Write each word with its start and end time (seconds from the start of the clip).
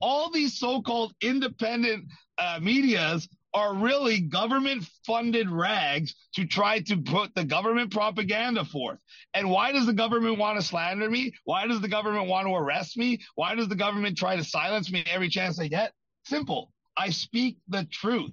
all 0.00 0.30
these 0.30 0.58
so-called 0.58 1.12
independent 1.20 2.06
uh, 2.38 2.58
medias 2.60 3.28
are 3.54 3.74
really 3.74 4.20
government 4.20 4.88
funded 5.06 5.50
rags 5.50 6.14
to 6.34 6.46
try 6.46 6.80
to 6.80 6.96
put 6.98 7.34
the 7.34 7.44
government 7.44 7.90
propaganda 7.90 8.64
forth. 8.64 8.98
And 9.34 9.50
why 9.50 9.72
does 9.72 9.86
the 9.86 9.92
government 9.92 10.38
want 10.38 10.60
to 10.60 10.66
slander 10.66 11.08
me? 11.08 11.32
Why 11.44 11.66
does 11.66 11.80
the 11.80 11.88
government 11.88 12.28
want 12.28 12.46
to 12.46 12.54
arrest 12.54 12.96
me? 12.96 13.20
Why 13.34 13.54
does 13.54 13.68
the 13.68 13.74
government 13.74 14.18
try 14.18 14.36
to 14.36 14.44
silence 14.44 14.92
me 14.92 15.02
every 15.06 15.28
chance 15.28 15.56
they 15.56 15.68
get? 15.68 15.92
Simple. 16.24 16.70
I 16.96 17.10
speak 17.10 17.56
the 17.68 17.84
truth. 17.90 18.32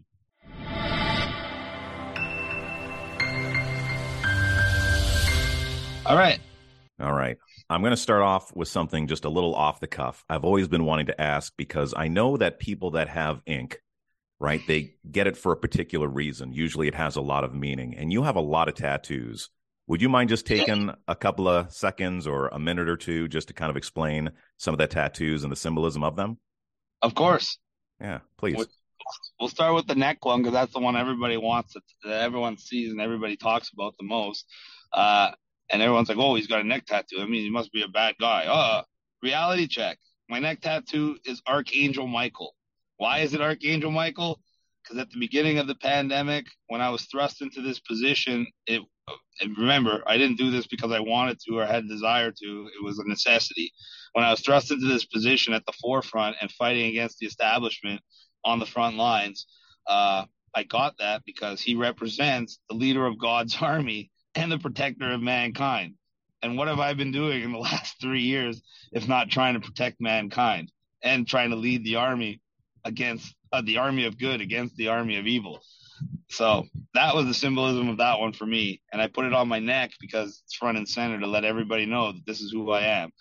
All 6.05 6.15
right. 6.15 6.39
All 6.99 7.13
right. 7.13 7.37
I'm 7.69 7.81
going 7.81 7.91
to 7.91 7.97
start 7.97 8.21
off 8.21 8.55
with 8.55 8.67
something 8.67 9.07
just 9.07 9.25
a 9.25 9.29
little 9.29 9.55
off 9.55 9.79
the 9.79 9.87
cuff. 9.87 10.23
I've 10.29 10.45
always 10.45 10.67
been 10.67 10.85
wanting 10.85 11.07
to 11.07 11.19
ask 11.19 11.51
because 11.57 11.93
I 11.97 12.07
know 12.07 12.37
that 12.37 12.59
people 12.59 12.91
that 12.91 13.09
have 13.09 13.41
ink, 13.45 13.79
right, 14.39 14.61
they 14.67 14.95
get 15.09 15.25
it 15.25 15.35
for 15.35 15.51
a 15.51 15.57
particular 15.57 16.07
reason. 16.07 16.53
Usually 16.53 16.87
it 16.87 16.95
has 16.95 17.15
a 17.15 17.21
lot 17.21 17.43
of 17.43 17.55
meaning. 17.55 17.95
And 17.95 18.13
you 18.13 18.23
have 18.23 18.35
a 18.35 18.41
lot 18.41 18.69
of 18.69 18.75
tattoos. 18.75 19.49
Would 19.87 20.01
you 20.01 20.09
mind 20.09 20.29
just 20.29 20.45
taking 20.45 20.91
a 21.07 21.15
couple 21.15 21.47
of 21.47 21.71
seconds 21.71 22.27
or 22.27 22.47
a 22.47 22.59
minute 22.59 22.89
or 22.89 22.97
two 22.97 23.27
just 23.27 23.47
to 23.47 23.53
kind 23.53 23.69
of 23.69 23.77
explain 23.77 24.31
some 24.57 24.73
of 24.73 24.77
the 24.77 24.87
tattoos 24.87 25.43
and 25.43 25.51
the 25.51 25.55
symbolism 25.55 26.03
of 26.03 26.15
them? 26.15 26.37
Of 27.01 27.15
course. 27.15 27.57
Yeah, 27.99 28.19
please. 28.37 28.65
We'll 29.39 29.49
start 29.49 29.75
with 29.75 29.85
the 29.85 29.95
neck 29.95 30.25
one 30.25 30.41
because 30.41 30.53
that's 30.53 30.73
the 30.73 30.79
one 30.79 30.95
everybody 30.95 31.37
wants, 31.37 31.75
that 32.03 32.21
everyone 32.21 32.57
sees 32.57 32.91
and 32.91 33.01
everybody 33.01 33.37
talks 33.37 33.71
about 33.73 33.93
the 33.99 34.05
most. 34.05 34.45
Uh, 34.91 35.31
and 35.69 35.81
everyone's 35.81 36.09
like, 36.09 36.17
"Oh, 36.17 36.35
he's 36.35 36.47
got 36.47 36.61
a 36.61 36.63
neck 36.63 36.85
tattoo. 36.85 37.19
I 37.19 37.25
mean, 37.25 37.43
he 37.43 37.49
must 37.49 37.71
be 37.71 37.81
a 37.81 37.87
bad 37.87 38.15
guy." 38.19 38.45
Uh, 38.45 38.83
reality 39.21 39.67
check. 39.67 39.97
My 40.29 40.39
neck 40.39 40.61
tattoo 40.61 41.17
is 41.25 41.41
Archangel 41.47 42.07
Michael. 42.07 42.55
Why 42.97 43.19
is 43.19 43.33
it 43.33 43.41
Archangel 43.41 43.91
Michael? 43.91 44.39
Because 44.83 44.99
at 44.99 45.09
the 45.11 45.19
beginning 45.19 45.57
of 45.57 45.67
the 45.67 45.75
pandemic, 45.75 46.45
when 46.67 46.81
I 46.81 46.89
was 46.89 47.05
thrust 47.05 47.41
into 47.41 47.61
this 47.61 47.79
position, 47.79 48.47
it 48.67 48.81
and 49.41 49.57
remember, 49.57 50.01
I 50.07 50.17
didn't 50.17 50.37
do 50.37 50.49
this 50.49 50.65
because 50.65 50.91
I 50.91 50.99
wanted 50.99 51.39
to 51.41 51.59
or 51.59 51.65
had 51.65 51.83
a 51.83 51.87
desire 51.87 52.31
to. 52.31 52.69
It 52.73 52.83
was 52.83 52.99
a 52.99 53.07
necessity. 53.07 53.71
When 54.13 54.23
I 54.23 54.31
was 54.31 54.39
thrust 54.41 54.71
into 54.71 54.87
this 54.87 55.05
position 55.05 55.53
at 55.53 55.65
the 55.65 55.73
forefront 55.73 56.37
and 56.41 56.51
fighting 56.51 56.87
against 56.87 57.19
the 57.19 57.27
establishment 57.27 58.01
on 58.43 58.59
the 58.59 58.65
front 58.65 58.95
lines, 58.95 59.45
uh, 59.87 60.25
I 60.55 60.63
got 60.63 60.97
that 60.99 61.23
because 61.25 61.61
he 61.61 61.75
represents 61.75 62.59
the 62.69 62.75
leader 62.75 63.05
of 63.05 63.19
God's 63.19 63.57
army 63.61 64.09
and 64.35 64.51
the 64.51 64.59
protector 64.59 65.11
of 65.11 65.21
mankind. 65.21 65.95
And 66.41 66.57
what 66.57 66.67
have 66.67 66.79
I 66.79 66.93
been 66.93 67.11
doing 67.11 67.41
in 67.41 67.51
the 67.51 67.57
last 67.69 67.99
three 67.99 68.21
years 68.21 68.61
if 68.91 69.07
not 69.07 69.29
trying 69.29 69.55
to 69.55 69.59
protect 69.59 69.99
mankind 69.99 70.71
and 71.01 71.27
trying 71.27 71.49
to 71.51 71.55
lead 71.55 71.83
the 71.83 71.95
army 71.95 72.41
against 72.83 73.33
uh, 73.51 73.61
the 73.61 73.77
army 73.77 74.05
of 74.05 74.19
good 74.19 74.41
against 74.41 74.75
the 74.75 74.89
army 74.89 75.17
of 75.17 75.25
evil? 75.25 75.61
So 76.29 76.65
that 76.93 77.15
was 77.15 77.25
the 77.25 77.33
symbolism 77.33 77.87
of 77.87 77.97
that 77.97 78.19
one 78.19 78.33
for 78.33 78.45
me. 78.45 78.81
And 78.91 79.01
I 79.01 79.07
put 79.07 79.25
it 79.25 79.33
on 79.33 79.47
my 79.47 79.59
neck 79.59 79.91
because 79.99 80.41
it's 80.43 80.55
front 80.55 80.77
and 80.77 80.87
center 80.87 81.19
to 81.19 81.27
let 81.27 81.45
everybody 81.45 81.85
know 81.85 82.11
that 82.11 82.25
this 82.25 82.41
is 82.41 82.51
who 82.51 82.71
I 82.71 82.81
am. 82.81 83.11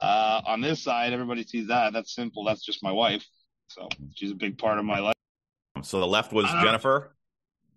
Uh, 0.00 0.40
on 0.46 0.60
this 0.60 0.82
side, 0.82 1.12
everybody 1.12 1.42
sees 1.42 1.68
that. 1.68 1.92
That's 1.92 2.14
simple. 2.14 2.44
That's 2.44 2.64
just 2.64 2.82
my 2.82 2.92
wife. 2.92 3.24
So 3.68 3.88
she's 4.14 4.30
a 4.30 4.36
big 4.36 4.56
part 4.56 4.78
of 4.78 4.84
my 4.84 5.00
life. 5.00 5.14
So 5.82 6.00
the 6.00 6.06
left 6.06 6.32
was 6.32 6.46
Jennifer. 6.62 7.14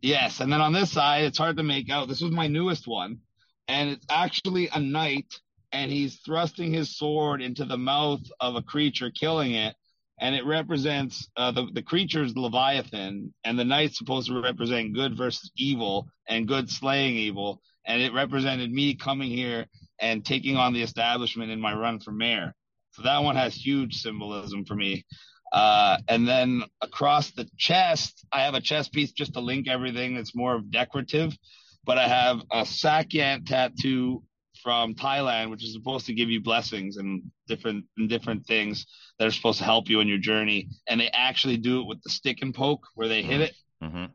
Yes, 0.01 0.39
and 0.39 0.51
then 0.51 0.61
on 0.61 0.73
this 0.73 0.91
side, 0.91 1.25
it's 1.25 1.37
hard 1.37 1.57
to 1.57 1.63
make 1.63 1.89
out. 1.91 2.07
This 2.07 2.21
was 2.21 2.31
my 2.31 2.47
newest 2.47 2.87
one, 2.87 3.19
and 3.67 3.91
it's 3.91 4.05
actually 4.09 4.67
a 4.69 4.79
knight, 4.79 5.39
and 5.71 5.91
he's 5.91 6.19
thrusting 6.25 6.73
his 6.73 6.97
sword 6.97 7.41
into 7.41 7.65
the 7.65 7.77
mouth 7.77 8.21
of 8.39 8.55
a 8.55 8.63
creature, 8.63 9.11
killing 9.11 9.53
it, 9.53 9.75
and 10.19 10.33
it 10.33 10.45
represents 10.45 11.29
uh, 11.37 11.51
the 11.51 11.67
the 11.73 11.83
creature's 11.83 12.35
Leviathan, 12.35 13.31
and 13.43 13.59
the 13.59 13.63
knight's 13.63 13.97
supposed 13.99 14.27
to 14.27 14.41
represent 14.41 14.95
good 14.95 15.15
versus 15.15 15.51
evil, 15.55 16.07
and 16.27 16.47
good 16.47 16.69
slaying 16.69 17.15
evil, 17.15 17.61
and 17.85 18.01
it 18.01 18.13
represented 18.13 18.71
me 18.71 18.95
coming 18.95 19.29
here 19.29 19.67
and 19.99 20.25
taking 20.25 20.57
on 20.57 20.73
the 20.73 20.81
establishment 20.81 21.51
in 21.51 21.61
my 21.61 21.75
run 21.75 21.99
for 21.99 22.11
mayor. 22.11 22.55
So 22.93 23.03
that 23.03 23.23
one 23.23 23.35
has 23.35 23.53
huge 23.53 24.01
symbolism 24.01 24.65
for 24.65 24.75
me. 24.75 25.05
Uh, 25.51 25.97
and 26.07 26.27
then 26.27 26.63
across 26.81 27.31
the 27.31 27.47
chest, 27.57 28.25
I 28.31 28.43
have 28.43 28.53
a 28.53 28.61
chest 28.61 28.93
piece 28.93 29.11
just 29.11 29.33
to 29.33 29.41
link 29.41 29.67
everything. 29.67 30.15
It's 30.15 30.35
more 30.35 30.61
decorative, 30.69 31.37
but 31.85 31.97
I 31.97 32.07
have 32.07 32.41
a 32.51 32.61
Sakyant 32.61 33.47
tattoo 33.47 34.23
from 34.63 34.93
Thailand, 34.93 35.49
which 35.49 35.63
is 35.63 35.73
supposed 35.73 36.05
to 36.05 36.13
give 36.13 36.29
you 36.29 36.41
blessings 36.41 36.97
and 36.97 37.23
different 37.47 37.85
and 37.97 38.09
different 38.09 38.45
things 38.45 38.85
that 39.17 39.27
are 39.27 39.31
supposed 39.31 39.59
to 39.59 39.65
help 39.65 39.89
you 39.89 39.99
in 39.99 40.07
your 40.07 40.19
journey. 40.19 40.69
And 40.87 41.01
they 41.01 41.09
actually 41.13 41.57
do 41.57 41.81
it 41.81 41.87
with 41.87 42.01
the 42.03 42.09
stick 42.09 42.37
and 42.41 42.53
poke 42.53 42.85
where 42.95 43.07
they 43.07 43.23
hit 43.23 43.41
it. 43.41 43.55
Mm-hmm. 43.83 44.05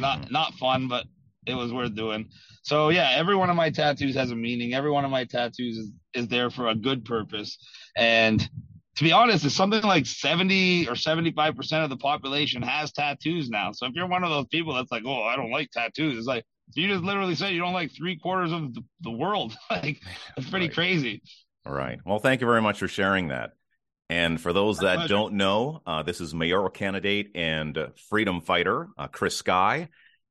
Not 0.00 0.22
mm-hmm. 0.22 0.32
not 0.32 0.54
fun, 0.54 0.88
but 0.88 1.06
it 1.46 1.54
was 1.54 1.72
worth 1.72 1.94
doing. 1.94 2.28
So 2.62 2.88
yeah, 2.90 3.10
every 3.14 3.36
one 3.36 3.50
of 3.50 3.56
my 3.56 3.70
tattoos 3.70 4.14
has 4.16 4.30
a 4.30 4.36
meaning. 4.36 4.74
Every 4.74 4.90
one 4.90 5.04
of 5.04 5.10
my 5.10 5.24
tattoos 5.24 5.76
is, 5.78 5.92
is 6.14 6.28
there 6.28 6.50
for 6.50 6.68
a 6.68 6.74
good 6.74 7.04
purpose. 7.04 7.58
And 7.96 8.48
to 8.96 9.04
be 9.04 9.12
honest, 9.12 9.44
it's 9.44 9.54
something 9.54 9.82
like 9.82 10.06
70 10.06 10.88
or 10.88 10.94
75% 10.94 11.84
of 11.84 11.90
the 11.90 11.96
population 11.96 12.62
has 12.62 12.92
tattoos 12.92 13.48
now. 13.48 13.72
So 13.72 13.86
if 13.86 13.92
you're 13.94 14.08
one 14.08 14.24
of 14.24 14.30
those 14.30 14.46
people 14.46 14.74
that's 14.74 14.90
like, 14.90 15.04
oh, 15.06 15.22
I 15.22 15.36
don't 15.36 15.50
like 15.50 15.70
tattoos, 15.70 16.18
it's 16.18 16.26
like, 16.26 16.44
you 16.74 16.86
just 16.88 17.02
literally 17.02 17.34
say 17.34 17.52
you 17.52 17.60
don't 17.60 17.72
like 17.72 17.92
three 17.92 18.16
quarters 18.16 18.52
of 18.52 18.74
the, 18.74 18.82
the 19.00 19.10
world. 19.10 19.56
like, 19.70 20.00
it's 20.36 20.48
pretty 20.50 20.66
right. 20.66 20.74
crazy. 20.74 21.22
All 21.66 21.72
right. 21.72 21.98
Well, 22.04 22.18
thank 22.18 22.40
you 22.40 22.46
very 22.46 22.62
much 22.62 22.78
for 22.78 22.88
sharing 22.88 23.28
that. 23.28 23.50
And 24.08 24.40
for 24.40 24.52
those 24.52 24.78
that 24.78 25.08
don't 25.08 25.34
know, 25.34 25.82
uh, 25.86 26.02
this 26.02 26.20
is 26.20 26.34
mayoral 26.34 26.68
candidate 26.68 27.30
and 27.36 27.78
freedom 28.08 28.40
fighter, 28.40 28.88
uh, 28.98 29.06
Chris 29.06 29.36
Sky. 29.36 29.88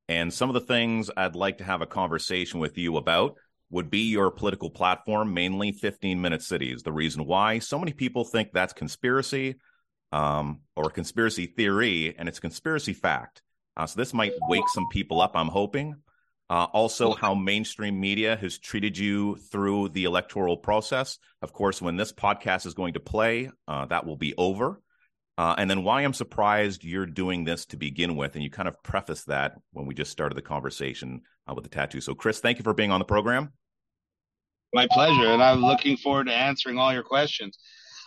And 0.09 0.33
some 0.33 0.49
of 0.49 0.53
the 0.53 0.61
things 0.61 1.09
I'd 1.15 1.35
like 1.35 1.59
to 1.59 1.63
have 1.63 1.81
a 1.81 1.85
conversation 1.85 2.59
with 2.59 2.77
you 2.77 2.97
about 2.97 3.35
would 3.69 3.90
be 3.90 4.09
your 4.09 4.31
political 4.31 4.69
platform, 4.69 5.34
mainly 5.34 5.72
15 5.72 6.22
minute 6.22 6.41
cities. 6.41 6.84
The 6.84 6.91
reason 6.91 7.25
why 7.25 7.59
so 7.59 7.78
many 7.78 7.94
people 7.94 8.24
think 8.24 8.52
that's 8.52 8.74
conspiracy 8.74 9.56
um, 10.12 10.62
or 10.75 10.90
conspiracy 10.90 11.46
theory, 11.46 12.16
and 12.18 12.28
it's 12.28 12.40
conspiracy 12.40 12.94
fact. 12.94 13.41
Uh, 13.78 13.85
so 13.85 14.00
this 14.00 14.13
might 14.13 14.34
wake 14.50 14.68
some 14.74 14.88
people 14.90 15.22
up, 15.22 15.31
I'm 15.35 15.47
hoping. 15.47 15.96
Uh, 16.50 16.66
also, 16.74 17.13
how 17.13 17.35
mainstream 17.35 18.00
media 18.00 18.35
has 18.35 18.57
treated 18.57 18.97
you 18.97 19.35
through 19.52 19.90
the 19.90 20.06
electoral 20.06 20.57
process. 20.57 21.19
Of 21.44 21.53
course, 21.53 21.80
when 21.80 21.96
this 21.96 22.12
podcast 22.12 22.66
is 22.66 22.74
going 22.74 22.96
to 22.96 23.00
play, 23.00 23.51
uh, 23.68 23.86
that 23.86 24.07
will 24.07 24.18
be 24.18 24.34
over. 24.36 24.81
Uh, 25.39 25.55
and 25.57 25.69
then 25.69 25.85
why 25.85 26.01
I'm 26.01 26.11
surprised 26.11 26.83
you're 26.83 27.05
doing 27.05 27.45
this 27.45 27.66
to 27.67 27.77
begin 27.77 28.17
with. 28.17 28.35
And 28.35 28.44
you 28.44 28.50
kind 28.50 28.67
of 28.67 28.83
preface 28.83 29.23
that 29.23 29.55
when 29.72 29.85
we 29.85 29.94
just 29.94 30.11
started 30.11 30.35
the 30.35 30.41
conversation 30.41 31.22
uh, 31.47 31.53
with 31.53 31.63
the 31.63 31.69
tattoo. 31.69 32.01
So, 32.01 32.13
Chris, 32.13 32.41
thank 32.41 32.57
you 32.57 32.63
for 32.63 32.73
being 32.73 32.91
on 32.91 33.00
the 33.00 33.05
program. 33.05 33.53
My 34.73 34.85
pleasure. 34.91 35.27
And 35.27 35.41
I'm 35.41 35.61
looking 35.61 35.95
forward 35.95 36.27
to 36.27 36.33
answering 36.33 36.77
all 36.77 36.91
your 36.91 37.03
questions. 37.03 37.57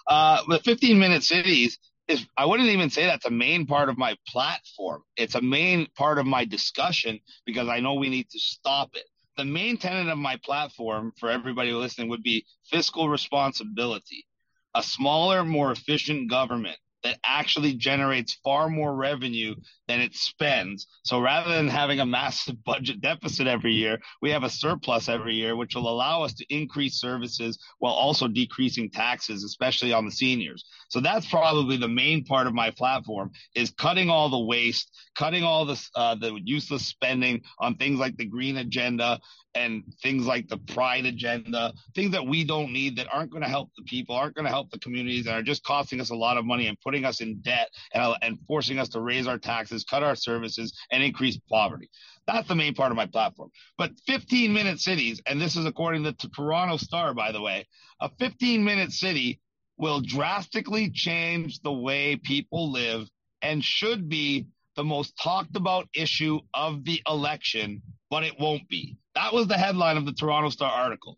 Uh, 0.07 0.43
the 0.47 0.59
15 0.59 0.99
minute 0.99 1.23
cities 1.23 1.79
is, 2.07 2.27
I 2.37 2.45
wouldn't 2.45 2.69
even 2.69 2.91
say 2.91 3.07
that's 3.07 3.25
a 3.25 3.31
main 3.31 3.65
part 3.65 3.89
of 3.89 3.97
my 3.97 4.15
platform. 4.29 5.01
It's 5.17 5.35
a 5.35 5.41
main 5.41 5.87
part 5.97 6.19
of 6.19 6.27
my 6.27 6.45
discussion 6.45 7.19
because 7.47 7.67
I 7.67 7.81
know 7.81 7.95
we 7.95 8.11
need 8.11 8.29
to 8.29 8.39
stop 8.39 8.91
it. 8.93 9.05
The 9.39 9.47
main 9.47 9.79
tenet 9.79 10.13
of 10.13 10.19
my 10.19 10.39
platform 10.45 11.15
for 11.19 11.31
everybody 11.31 11.73
listening 11.73 12.11
would 12.11 12.23
be 12.23 12.45
fiscal 12.71 13.09
responsibility, 13.09 14.27
a 14.75 14.83
smaller, 14.83 15.47
more 15.47 15.73
efficient 15.73 16.29
government 16.29 16.77
that 17.03 17.19
actually 17.25 17.75
generates 17.75 18.39
far 18.45 18.69
more 18.69 18.95
revenue 18.95 19.55
than 19.89 20.01
it 20.01 20.15
spends. 20.15 20.87
So 21.05 21.21
rather 21.21 21.53
than 21.55 21.69
having 21.69 22.01
a 22.01 22.07
massive 22.07 22.63
budget 22.65 23.01
deficit 23.01 23.47
every 23.47 23.73
year, 23.73 23.99
we 24.21 24.31
have 24.31 24.45
a 24.45 24.51
surplus 24.51 25.09
every 25.09 25.35
year, 25.35 25.57
which 25.57 25.75
will 25.75 25.89
allow 25.89 26.23
us 26.23 26.35
to 26.35 26.55
increase 26.55 27.01
services 27.01 27.59
while 27.79 27.93
also 27.93 28.29
decreasing 28.29 28.91
taxes, 28.91 29.45
especially 29.45 29.93
on 29.93 30.05
the 30.05 30.11
seniors. 30.11 30.65
So 30.89 31.01
that's 31.01 31.29
probably 31.29 31.77
the 31.77 31.89
main 31.89 32.25
part 32.25 32.47
of 32.47 32.55
my 32.55 32.71
platform 32.71 33.33
is 33.55 33.71
cutting 33.71 34.11
all 34.11 34.29
the 34.29 34.39
waste, 34.39 34.91
cutting 35.17 35.45
all 35.45 35.65
the 35.65 35.89
uh, 35.95 36.15
the 36.15 36.39
useless 36.45 36.87
spending 36.87 37.43
on 37.59 37.77
things 37.77 37.99
like 37.99 38.17
the 38.17 38.27
green 38.27 38.59
agenda 38.59 39.21
and 39.55 39.83
things 40.03 40.27
like 40.27 40.49
the 40.49 40.57
pride 40.57 41.07
agenda, 41.07 41.73
things 41.95 42.13
that 42.13 42.27
we 42.27 42.45
don't 42.45 42.73
need 42.73 42.97
that 42.97 43.09
aren't 43.13 43.31
going 43.31 43.43
to 43.43 43.49
help 43.49 43.71
the 43.77 43.85
people, 43.85 44.15
aren't 44.15 44.35
going 44.35 44.45
to 44.45 44.51
help 44.51 44.71
the 44.71 44.79
communities, 44.79 45.27
and 45.27 45.35
are 45.35 45.43
just 45.43 45.65
costing 45.65 46.01
us 46.01 46.11
a 46.11 46.15
lot 46.15 46.37
of 46.37 46.45
money 46.45 46.67
and 46.67 46.81
putting 46.81 47.05
us 47.05 47.21
in 47.21 47.41
debt 47.41 47.69
and, 47.95 48.17
and 48.23 48.39
forcing 48.47 48.79
us 48.79 48.89
to 48.91 49.01
raise 49.01 49.27
our 49.27 49.39
taxes, 49.39 49.85
cut 49.85 50.03
our 50.03 50.17
services, 50.17 50.73
and 50.91 51.03
increase 51.03 51.39
poverty. 51.51 51.91
That's 52.27 52.49
the 52.49 52.55
main 52.55 52.75
part 52.75 52.93
of 52.93 52.97
my 52.97 53.07
platform. 53.07 53.51
But 53.77 53.93
15 54.07 54.53
minute 54.53 54.81
cities, 54.81 55.21
and 55.27 55.41
this 55.41 55.57
is 55.57 55.67
according 55.67 56.05
to 56.05 56.13
the 56.13 56.29
Toronto 56.29 56.77
Star, 56.77 57.15
by 57.15 57.33
the 57.33 57.41
way, 57.41 57.67
a 58.01 58.11
15 58.19 58.65
minute 58.65 58.93
city 58.93 59.41
will 59.77 60.01
drastically 60.01 60.91
change 60.91 61.61
the 61.61 61.73
way 61.73 62.17
people 62.17 62.71
live 62.71 63.09
and 63.43 63.65
should 63.65 64.09
be 64.09 64.47
the 64.77 64.85
most 64.85 65.17
talked 65.19 65.57
about 65.57 65.89
issue 65.95 66.41
of 66.55 66.85
the 66.85 67.03
election, 67.07 67.83
but 68.09 68.23
it 68.23 68.39
won't 68.39 68.69
be. 68.69 68.97
That 69.15 69.33
was 69.33 69.47
the 69.47 69.59
headline 69.59 69.97
of 69.97 70.07
the 70.07 70.13
Toronto 70.13 70.51
Star 70.51 70.71
article. 70.71 71.17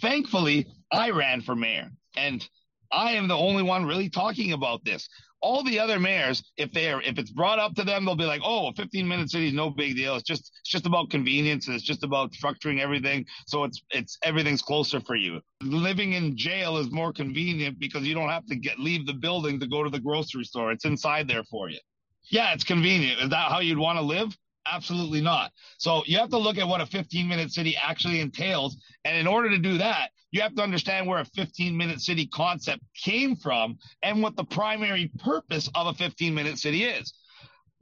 Thankfully, 0.00 0.66
I 0.90 1.10
ran 1.10 1.42
for 1.42 1.54
mayor 1.54 1.90
and 2.16 2.46
I 2.94 3.12
am 3.12 3.28
the 3.28 3.36
only 3.36 3.62
one 3.62 3.84
really 3.84 4.08
talking 4.08 4.52
about 4.52 4.84
this. 4.84 5.08
All 5.40 5.62
the 5.62 5.78
other 5.78 6.00
mayors, 6.00 6.42
if 6.56 6.72
they're 6.72 7.02
if 7.02 7.18
it's 7.18 7.30
brought 7.30 7.58
up 7.58 7.74
to 7.74 7.84
them, 7.84 8.04
they'll 8.04 8.14
be 8.14 8.24
like, 8.24 8.40
"Oh, 8.42 8.68
a 8.68 8.72
15 8.72 9.06
minute 9.06 9.30
city 9.30 9.48
is 9.48 9.52
no 9.52 9.68
big 9.68 9.94
deal. 9.94 10.14
It's 10.14 10.26
just 10.26 10.50
it's 10.60 10.70
just 10.70 10.86
about 10.86 11.10
convenience 11.10 11.66
and 11.66 11.76
it's 11.76 11.84
just 11.84 12.02
about 12.02 12.32
structuring 12.32 12.80
everything, 12.80 13.26
so 13.46 13.64
it's 13.64 13.82
it's 13.90 14.16
everything's 14.22 14.62
closer 14.62 15.00
for 15.00 15.16
you. 15.16 15.42
Living 15.60 16.14
in 16.14 16.36
jail 16.36 16.78
is 16.78 16.90
more 16.90 17.12
convenient 17.12 17.78
because 17.78 18.04
you 18.04 18.14
don't 18.14 18.30
have 18.30 18.46
to 18.46 18.56
get 18.56 18.78
leave 18.78 19.06
the 19.06 19.12
building 19.12 19.60
to 19.60 19.66
go 19.66 19.82
to 19.82 19.90
the 19.90 20.00
grocery 20.00 20.44
store. 20.44 20.72
It's 20.72 20.86
inside 20.86 21.28
there 21.28 21.44
for 21.44 21.68
you. 21.68 21.80
Yeah, 22.30 22.54
it's 22.54 22.64
convenient. 22.64 23.20
Is 23.20 23.28
that 23.30 23.50
how 23.50 23.60
you'd 23.60 23.78
want 23.78 23.98
to 23.98 24.02
live? 24.02 24.34
Absolutely 24.70 25.20
not. 25.20 25.52
So 25.78 26.02
you 26.06 26.18
have 26.18 26.30
to 26.30 26.38
look 26.38 26.56
at 26.56 26.66
what 26.66 26.80
a 26.80 26.86
15 26.86 27.28
minute 27.28 27.52
city 27.52 27.76
actually 27.76 28.20
entails. 28.20 28.76
And 29.04 29.16
in 29.16 29.26
order 29.26 29.50
to 29.50 29.58
do 29.58 29.78
that, 29.78 30.10
you 30.30 30.40
have 30.40 30.54
to 30.56 30.62
understand 30.62 31.06
where 31.06 31.20
a 31.20 31.24
15 31.24 31.76
minute 31.76 32.00
city 32.00 32.26
concept 32.26 32.82
came 33.02 33.36
from 33.36 33.78
and 34.02 34.22
what 34.22 34.36
the 34.36 34.44
primary 34.44 35.10
purpose 35.18 35.70
of 35.74 35.86
a 35.86 35.94
15 35.94 36.34
minute 36.34 36.58
city 36.58 36.84
is. 36.84 37.12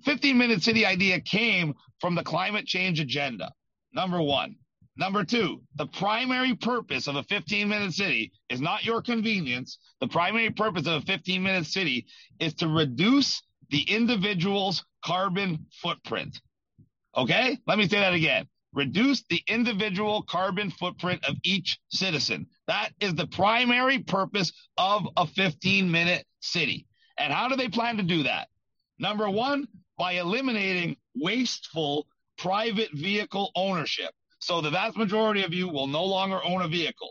15 0.04 0.36
minute 0.36 0.62
city 0.62 0.84
idea 0.84 1.20
came 1.20 1.74
from 2.00 2.14
the 2.14 2.24
climate 2.24 2.66
change 2.66 3.00
agenda. 3.00 3.52
Number 3.94 4.20
one. 4.20 4.56
Number 4.96 5.24
two, 5.24 5.62
the 5.76 5.86
primary 5.86 6.54
purpose 6.54 7.06
of 7.06 7.16
a 7.16 7.22
15 7.22 7.68
minute 7.68 7.94
city 7.94 8.32
is 8.50 8.60
not 8.60 8.84
your 8.84 9.00
convenience. 9.00 9.78
The 10.00 10.08
primary 10.08 10.50
purpose 10.50 10.86
of 10.86 11.02
a 11.02 11.06
15 11.06 11.42
minute 11.42 11.66
city 11.66 12.06
is 12.40 12.54
to 12.54 12.68
reduce 12.68 13.42
the 13.70 13.82
individual's 13.82 14.84
carbon 15.02 15.66
footprint. 15.80 16.38
Okay, 17.16 17.58
let 17.66 17.78
me 17.78 17.88
say 17.88 18.00
that 18.00 18.14
again. 18.14 18.48
Reduce 18.72 19.22
the 19.28 19.42
individual 19.48 20.22
carbon 20.22 20.70
footprint 20.70 21.22
of 21.26 21.36
each 21.44 21.78
citizen. 21.90 22.46
That 22.68 22.90
is 23.00 23.14
the 23.14 23.26
primary 23.26 23.98
purpose 23.98 24.52
of 24.78 25.06
a 25.16 25.26
15 25.26 25.90
minute 25.90 26.24
city. 26.40 26.86
And 27.18 27.32
how 27.32 27.48
do 27.48 27.56
they 27.56 27.68
plan 27.68 27.98
to 27.98 28.02
do 28.02 28.22
that? 28.22 28.48
Number 28.98 29.28
one, 29.28 29.68
by 29.98 30.12
eliminating 30.12 30.96
wasteful 31.14 32.06
private 32.38 32.90
vehicle 32.92 33.50
ownership. 33.54 34.10
So 34.38 34.60
the 34.60 34.70
vast 34.70 34.96
majority 34.96 35.44
of 35.44 35.52
you 35.52 35.68
will 35.68 35.86
no 35.86 36.04
longer 36.04 36.40
own 36.42 36.62
a 36.62 36.68
vehicle. 36.68 37.10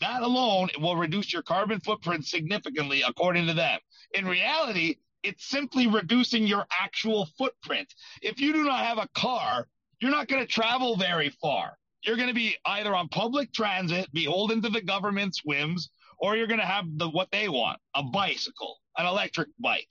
That 0.00 0.22
alone 0.22 0.68
will 0.80 0.96
reduce 0.96 1.32
your 1.32 1.42
carbon 1.42 1.80
footprint 1.80 2.26
significantly, 2.26 3.02
according 3.06 3.46
to 3.46 3.54
them. 3.54 3.78
In 4.14 4.26
reality, 4.26 4.96
it's 5.22 5.48
simply 5.48 5.86
reducing 5.86 6.46
your 6.46 6.66
actual 6.80 7.28
footprint. 7.38 7.92
If 8.20 8.40
you 8.40 8.52
do 8.52 8.64
not 8.64 8.84
have 8.84 8.98
a 8.98 9.08
car, 9.14 9.66
you're 10.00 10.10
not 10.10 10.28
going 10.28 10.44
to 10.44 10.52
travel 10.52 10.96
very 10.96 11.30
far. 11.40 11.76
You're 12.02 12.16
going 12.16 12.28
to 12.28 12.34
be 12.34 12.56
either 12.66 12.94
on 12.94 13.08
public 13.08 13.52
transit, 13.52 14.12
beholden 14.12 14.60
to 14.62 14.68
the 14.68 14.82
government's 14.82 15.44
whims, 15.44 15.90
or 16.18 16.36
you're 16.36 16.48
going 16.48 16.60
to 16.60 16.66
have 16.66 16.84
the 16.96 17.08
what 17.08 17.30
they 17.30 17.48
want, 17.48 17.78
a 17.94 18.02
bicycle, 18.02 18.78
an 18.96 19.06
electric 19.06 19.48
bike. 19.60 19.88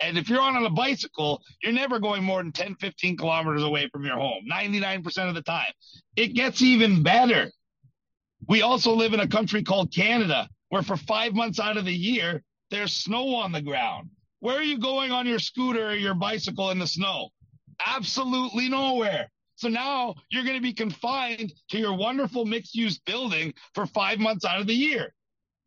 And 0.00 0.16
if 0.16 0.28
you're 0.28 0.40
on 0.40 0.64
a 0.64 0.70
bicycle, 0.70 1.42
you're 1.60 1.72
never 1.72 1.98
going 1.98 2.22
more 2.22 2.40
than 2.40 2.52
10, 2.52 2.76
15 2.76 3.16
kilometers 3.16 3.64
away 3.64 3.88
from 3.88 4.04
your 4.04 4.16
home, 4.16 4.44
99% 4.50 5.28
of 5.28 5.34
the 5.34 5.42
time. 5.42 5.72
It 6.14 6.34
gets 6.34 6.62
even 6.62 7.02
better. 7.02 7.50
We 8.46 8.62
also 8.62 8.94
live 8.94 9.12
in 9.12 9.20
a 9.20 9.28
country 9.28 9.64
called 9.64 9.92
Canada, 9.92 10.48
where 10.68 10.82
for 10.82 10.96
five 10.96 11.34
months 11.34 11.58
out 11.58 11.76
of 11.76 11.84
the 11.84 11.92
year, 11.92 12.44
there's 12.70 12.92
snow 12.92 13.34
on 13.34 13.50
the 13.50 13.62
ground. 13.62 14.10
Where 14.40 14.56
are 14.56 14.62
you 14.62 14.78
going 14.78 15.10
on 15.10 15.26
your 15.26 15.38
scooter 15.38 15.88
or 15.88 15.94
your 15.94 16.14
bicycle 16.14 16.70
in 16.70 16.78
the 16.78 16.86
snow? 16.86 17.30
Absolutely 17.84 18.68
nowhere. 18.68 19.30
So 19.56 19.68
now 19.68 20.14
you're 20.30 20.44
going 20.44 20.56
to 20.56 20.62
be 20.62 20.72
confined 20.72 21.52
to 21.70 21.78
your 21.78 21.96
wonderful 21.96 22.44
mixed 22.44 22.74
use 22.76 22.98
building 22.98 23.52
for 23.74 23.86
five 23.86 24.20
months 24.20 24.44
out 24.44 24.60
of 24.60 24.68
the 24.68 24.74
year. 24.74 25.12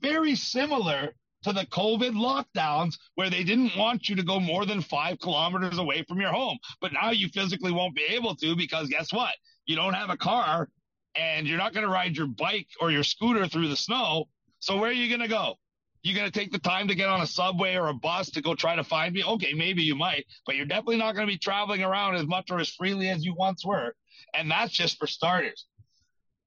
Very 0.02 0.36
similar 0.36 1.14
to 1.44 1.52
the 1.52 1.66
COVID 1.66 2.14
lockdowns 2.14 2.98
where 3.16 3.30
they 3.30 3.44
didn't 3.44 3.76
want 3.76 4.08
you 4.08 4.16
to 4.16 4.24
go 4.24 4.40
more 4.40 4.66
than 4.66 4.82
five 4.82 5.20
kilometers 5.20 5.78
away 5.78 6.04
from 6.08 6.22
your 6.22 6.32
home. 6.32 6.58
But 6.80 6.94
now 6.94 7.12
you 7.12 7.28
physically 7.30 7.72
won't 7.72 7.96
be 7.96 8.06
able 8.10 8.36
to 8.36 8.56
because 8.56 8.88
guess 8.88 9.12
what? 9.12 9.34
You 9.66 9.76
don't 9.76 9.94
have 9.94 10.10
a 10.10 10.18
car 10.18 10.70
and 11.16 11.46
you're 11.46 11.58
not 11.58 11.74
going 11.74 11.86
to 11.86 11.92
ride 11.92 12.16
your 12.16 12.28
bike 12.28 12.68
or 12.80 12.92
your 12.92 13.04
scooter 13.04 13.48
through 13.48 13.68
the 13.68 13.76
snow. 13.76 14.30
So 14.60 14.78
where 14.78 14.90
are 14.90 14.94
you 14.94 15.10
going 15.10 15.28
to 15.28 15.28
go? 15.28 15.56
You 16.04 16.16
going 16.16 16.30
to 16.30 16.40
take 16.40 16.52
the 16.52 16.60
time 16.60 16.88
to 16.88 16.96
get 16.96 17.10
on 17.10 17.22
a 17.22 17.28
subway 17.28 17.76
or 17.76 17.88
a 17.88 17.94
bus 17.94 18.32
to 18.32 18.42
go 18.42 18.56
try 18.56 18.76
to 18.76 18.84
find 18.84 19.14
me? 19.14 19.24
Okay, 19.24 19.54
maybe 19.54 19.84
you 19.84 19.96
might, 19.96 20.26
but 20.46 20.56
you're 20.56 20.66
definitely 20.66 20.98
not 20.98 21.16
going 21.16 21.28
to 21.28 21.32
be 21.32 21.38
traveling 21.38 21.84
around 21.84 22.16
as 22.16 22.26
much 22.26 22.50
or 22.50 22.60
as 22.60 22.70
freely 22.70 23.10
as 23.10 23.24
you 23.24 23.36
once 23.36 23.66
were. 23.66 23.94
And 24.34 24.50
that's 24.50 24.72
just 24.72 24.98
for 24.98 25.08
starters. 25.08 25.66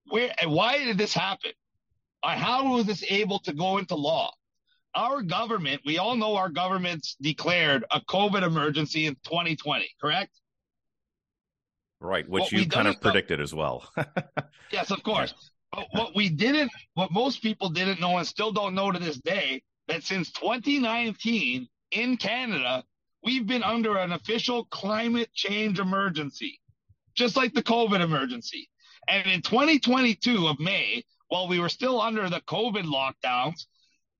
Where 0.06 0.32
and 0.40 0.50
why 0.50 0.78
did 0.78 0.98
this 0.98 1.14
happen? 1.14 1.52
Uh, 2.22 2.36
how 2.36 2.74
was 2.74 2.86
this 2.86 3.04
able 3.08 3.38
to 3.40 3.52
go 3.52 3.78
into 3.78 3.94
law? 3.94 4.32
Our 4.94 5.22
government, 5.22 5.82
we 5.84 5.98
all 5.98 6.14
know 6.16 6.36
our 6.36 6.48
government's 6.48 7.16
declared 7.20 7.84
a 7.90 8.00
COVID 8.00 8.42
emergency 8.42 9.06
in 9.06 9.14
2020, 9.24 9.88
correct? 10.00 10.30
Right, 12.00 12.28
which 12.28 12.52
you 12.52 12.68
kind 12.68 12.86
of 12.86 13.00
predicted 13.00 13.40
as 13.40 13.54
well. 13.54 13.88
yes, 14.70 14.90
of 14.90 15.02
course. 15.02 15.34
But 15.74 15.88
what 15.90 16.14
we 16.14 16.28
didn't, 16.28 16.70
what 16.94 17.10
most 17.10 17.42
people 17.42 17.68
didn't 17.68 18.00
know 18.00 18.18
and 18.18 18.26
still 18.26 18.52
don't 18.52 18.76
know 18.76 18.92
to 18.92 18.98
this 18.98 19.18
day, 19.18 19.62
that 19.88 20.04
since 20.04 20.30
2019 20.30 21.68
in 21.90 22.16
Canada, 22.16 22.84
we've 23.24 23.46
been 23.46 23.64
under 23.64 23.96
an 23.96 24.12
official 24.12 24.66
climate 24.66 25.30
change 25.34 25.80
emergency, 25.80 26.60
just 27.16 27.36
like 27.36 27.54
the 27.54 27.62
COVID 27.62 28.00
emergency. 28.00 28.68
And 29.08 29.28
in 29.28 29.42
2022 29.42 30.46
of 30.46 30.60
May, 30.60 31.02
while 31.28 31.48
we 31.48 31.58
were 31.58 31.68
still 31.68 32.00
under 32.00 32.30
the 32.30 32.40
COVID 32.42 32.84
lockdowns, 32.84 33.66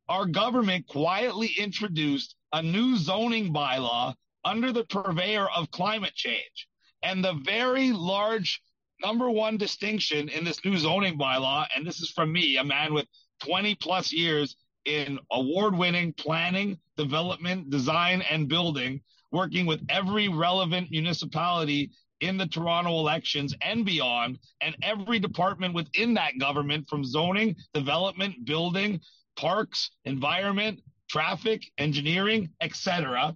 our 0.09 0.27
government 0.27 0.89
quietly 0.89 1.53
introduced 1.57 2.35
a 2.53 2.63
new 2.63 2.97
zoning 2.97 3.55
bylaw 3.55 4.15
under 4.45 4.73
the 4.73 4.85
purveyor 4.85 5.49
of 5.55 5.71
climate 5.71 6.15
change. 6.15 6.67
And 7.03 7.25
the 7.25 7.35
very 7.45 7.93
large 7.93 8.61
number 9.01 9.31
one 9.31 9.57
distinction 9.57 10.29
in 10.29 10.45
this 10.45 10.65
new 10.65 10.77
zoning 10.79 11.19
bylaw, 11.19 11.67
and 11.75 11.87
this 11.87 12.01
is 12.01 12.11
from 12.11 12.33
me, 12.33 12.57
a 12.57 12.65
man 12.65 12.95
with 12.95 13.07
20 13.45 13.75
plus 13.77 14.13
years 14.13 14.57
in 14.85 15.19
award 15.31 15.77
winning 15.77 16.13
planning, 16.13 16.79
development, 16.97 17.71
design, 17.71 18.23
and 18.31 18.49
building, 18.49 19.01
working 19.33 19.67
with 19.67 19.81
every 19.89 20.29
relevant 20.29 20.91
municipality 20.91 21.91
in 22.21 22.37
the 22.37 22.47
Toronto 22.47 22.91
elections 22.91 23.55
and 23.61 23.85
beyond, 23.85 24.39
and 24.61 24.77
every 24.83 25.19
department 25.19 25.75
within 25.75 26.15
that 26.15 26.39
government 26.39 26.89
from 26.89 27.05
zoning, 27.05 27.57
development, 27.73 28.45
building, 28.45 29.01
parks, 29.37 29.91
environment, 30.05 30.81
traffic, 31.09 31.65
engineering, 31.79 32.49
etc. 32.61 33.35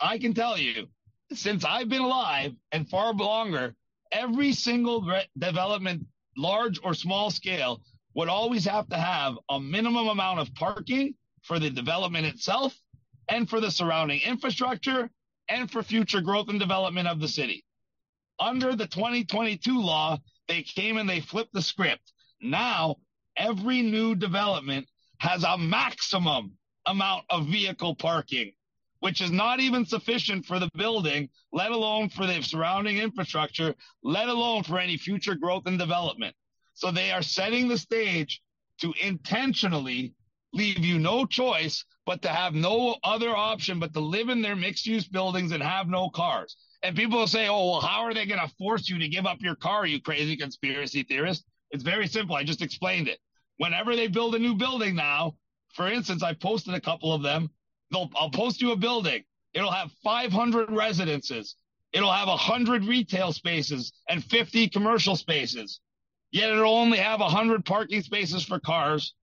I 0.00 0.18
can 0.18 0.34
tell 0.34 0.58
you, 0.58 0.88
since 1.32 1.64
I've 1.64 1.88
been 1.88 2.02
alive 2.02 2.52
and 2.72 2.88
far 2.88 3.12
longer, 3.12 3.74
every 4.12 4.52
single 4.52 5.02
re- 5.02 5.28
development, 5.36 6.06
large 6.36 6.78
or 6.82 6.94
small 6.94 7.30
scale, 7.30 7.82
would 8.14 8.28
always 8.28 8.64
have 8.64 8.88
to 8.88 8.96
have 8.96 9.36
a 9.50 9.60
minimum 9.60 10.08
amount 10.08 10.40
of 10.40 10.54
parking 10.54 11.14
for 11.42 11.58
the 11.58 11.70
development 11.70 12.26
itself 12.26 12.74
and 13.28 13.48
for 13.48 13.60
the 13.60 13.70
surrounding 13.70 14.20
infrastructure 14.20 15.10
and 15.48 15.70
for 15.70 15.82
future 15.82 16.20
growth 16.20 16.48
and 16.48 16.60
development 16.60 17.08
of 17.08 17.20
the 17.20 17.28
city. 17.28 17.64
Under 18.38 18.74
the 18.74 18.86
2022 18.86 19.80
law, 19.80 20.18
they 20.48 20.62
came 20.62 20.96
and 20.96 21.08
they 21.08 21.20
flipped 21.20 21.52
the 21.52 21.62
script. 21.62 22.12
Now, 22.40 22.96
every 23.36 23.82
new 23.82 24.14
development 24.14 24.88
has 25.18 25.44
a 25.44 25.58
maximum 25.58 26.52
amount 26.86 27.24
of 27.30 27.46
vehicle 27.46 27.94
parking 27.94 28.52
which 29.04 29.20
is 29.20 29.30
not 29.30 29.60
even 29.60 29.84
sufficient 29.84 30.46
for 30.46 30.58
the 30.58 30.70
building, 30.78 31.28
let 31.52 31.72
alone 31.72 32.08
for 32.08 32.26
the 32.26 32.40
surrounding 32.40 32.96
infrastructure, 32.96 33.74
let 34.02 34.30
alone 34.30 34.62
for 34.62 34.78
any 34.78 34.96
future 34.96 35.34
growth 35.34 35.64
and 35.66 35.78
development. 35.78 36.34
So 36.72 36.90
they 36.90 37.10
are 37.10 37.20
setting 37.20 37.68
the 37.68 37.76
stage 37.76 38.40
to 38.80 38.94
intentionally 39.02 40.14
leave 40.54 40.78
you 40.78 40.98
no 40.98 41.26
choice 41.26 41.84
but 42.06 42.22
to 42.22 42.28
have 42.28 42.54
no 42.54 42.96
other 43.04 43.28
option 43.28 43.78
but 43.78 43.92
to 43.92 44.00
live 44.00 44.30
in 44.30 44.40
their 44.40 44.56
mixed 44.56 44.86
use 44.86 45.06
buildings 45.06 45.52
and 45.52 45.62
have 45.62 45.86
no 45.86 46.08
cars. 46.08 46.56
And 46.82 46.96
people 46.96 47.18
will 47.18 47.26
say, 47.26 47.46
oh, 47.46 47.72
well, 47.72 47.80
how 47.82 48.04
are 48.04 48.14
they 48.14 48.24
going 48.24 48.40
to 48.40 48.54
force 48.56 48.88
you 48.88 48.98
to 48.98 49.08
give 49.08 49.26
up 49.26 49.42
your 49.42 49.54
car, 49.54 49.84
you 49.84 50.00
crazy 50.00 50.34
conspiracy 50.34 51.02
theorist? 51.02 51.44
It's 51.72 51.84
very 51.84 52.06
simple. 52.06 52.36
I 52.36 52.42
just 52.42 52.62
explained 52.62 53.08
it. 53.08 53.18
Whenever 53.58 53.96
they 53.96 54.06
build 54.06 54.34
a 54.34 54.38
new 54.38 54.54
building 54.54 54.94
now, 54.96 55.34
for 55.74 55.88
instance, 55.88 56.22
I 56.22 56.32
posted 56.32 56.72
a 56.72 56.80
couple 56.80 57.12
of 57.12 57.22
them. 57.22 57.50
They'll, 57.94 58.10
I'll 58.16 58.30
post 58.30 58.60
you 58.60 58.72
a 58.72 58.76
building. 58.76 59.22
It'll 59.54 59.70
have 59.70 59.90
500 60.02 60.70
residences. 60.72 61.54
It'll 61.92 62.12
have 62.12 62.26
100 62.26 62.84
retail 62.84 63.32
spaces 63.32 63.92
and 64.08 64.22
50 64.22 64.68
commercial 64.68 65.14
spaces. 65.14 65.80
Yet 66.32 66.50
it'll 66.50 66.74
only 66.74 66.98
have 66.98 67.20
100 67.20 67.64
parking 67.64 68.02
spaces 68.02 68.44
for 68.44 68.58
cars 68.58 69.14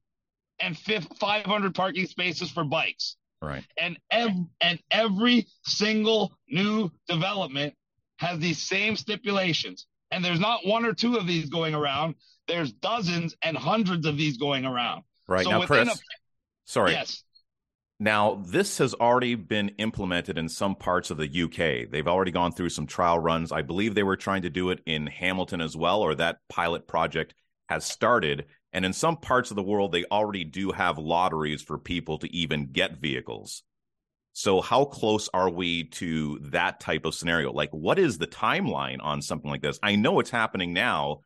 and 0.61 0.77
500 0.77 1.75
parking 1.75 2.05
spaces 2.07 2.49
for 2.49 2.63
bikes. 2.63 3.17
Right. 3.41 3.65
And 3.77 3.97
ev- 4.09 4.45
and 4.61 4.79
every 4.89 5.47
single 5.63 6.31
new 6.47 6.89
development 7.09 7.73
has 8.17 8.39
these 8.39 8.61
same 8.61 8.95
stipulations. 8.95 9.87
And 10.11 10.23
there's 10.23 10.39
not 10.39 10.65
one 10.65 10.85
or 10.85 10.93
two 10.93 11.15
of 11.17 11.27
these 11.27 11.49
going 11.49 11.73
around. 11.73 12.15
There's 12.47 12.71
dozens 12.71 13.35
and 13.43 13.57
hundreds 13.57 14.05
of 14.05 14.15
these 14.15 14.37
going 14.37 14.63
around. 14.63 15.03
Right. 15.27 15.43
So 15.43 15.51
now, 15.51 15.65
Chris, 15.65 15.89
a- 15.89 15.99
Sorry. 16.65 16.91
Yes. 16.93 17.23
Now, 18.01 18.41
this 18.43 18.79
has 18.79 18.95
already 18.95 19.35
been 19.35 19.69
implemented 19.77 20.39
in 20.39 20.49
some 20.49 20.73
parts 20.73 21.11
of 21.11 21.17
the 21.17 21.43
UK. 21.43 21.87
They've 21.87 22.07
already 22.07 22.31
gone 22.31 22.51
through 22.51 22.69
some 22.69 22.87
trial 22.87 23.19
runs. 23.19 23.51
I 23.51 23.61
believe 23.61 23.93
they 23.93 24.01
were 24.01 24.17
trying 24.17 24.41
to 24.41 24.49
do 24.49 24.71
it 24.71 24.79
in 24.87 25.05
Hamilton 25.05 25.61
as 25.61 25.77
well, 25.77 26.01
or 26.01 26.15
that 26.15 26.39
pilot 26.49 26.87
project 26.87 27.35
has 27.69 27.85
started. 27.85 28.47
And 28.73 28.85
in 28.85 28.93
some 28.93 29.17
parts 29.17 29.51
of 29.51 29.55
the 29.55 29.61
world, 29.61 29.91
they 29.91 30.05
already 30.05 30.43
do 30.43 30.71
have 30.71 30.97
lotteries 30.97 31.61
for 31.61 31.77
people 31.77 32.17
to 32.17 32.35
even 32.35 32.71
get 32.71 32.97
vehicles. 32.97 33.61
So, 34.33 34.61
how 34.61 34.85
close 34.85 35.29
are 35.31 35.51
we 35.51 35.83
to 35.83 36.39
that 36.53 36.79
type 36.79 37.05
of 37.05 37.13
scenario? 37.13 37.53
Like, 37.53 37.69
what 37.69 37.99
is 37.99 38.17
the 38.17 38.25
timeline 38.25 38.97
on 38.99 39.21
something 39.21 39.51
like 39.51 39.61
this? 39.61 39.77
I 39.83 39.95
know 39.95 40.19
it's 40.19 40.31
happening 40.31 40.73
now, 40.73 41.19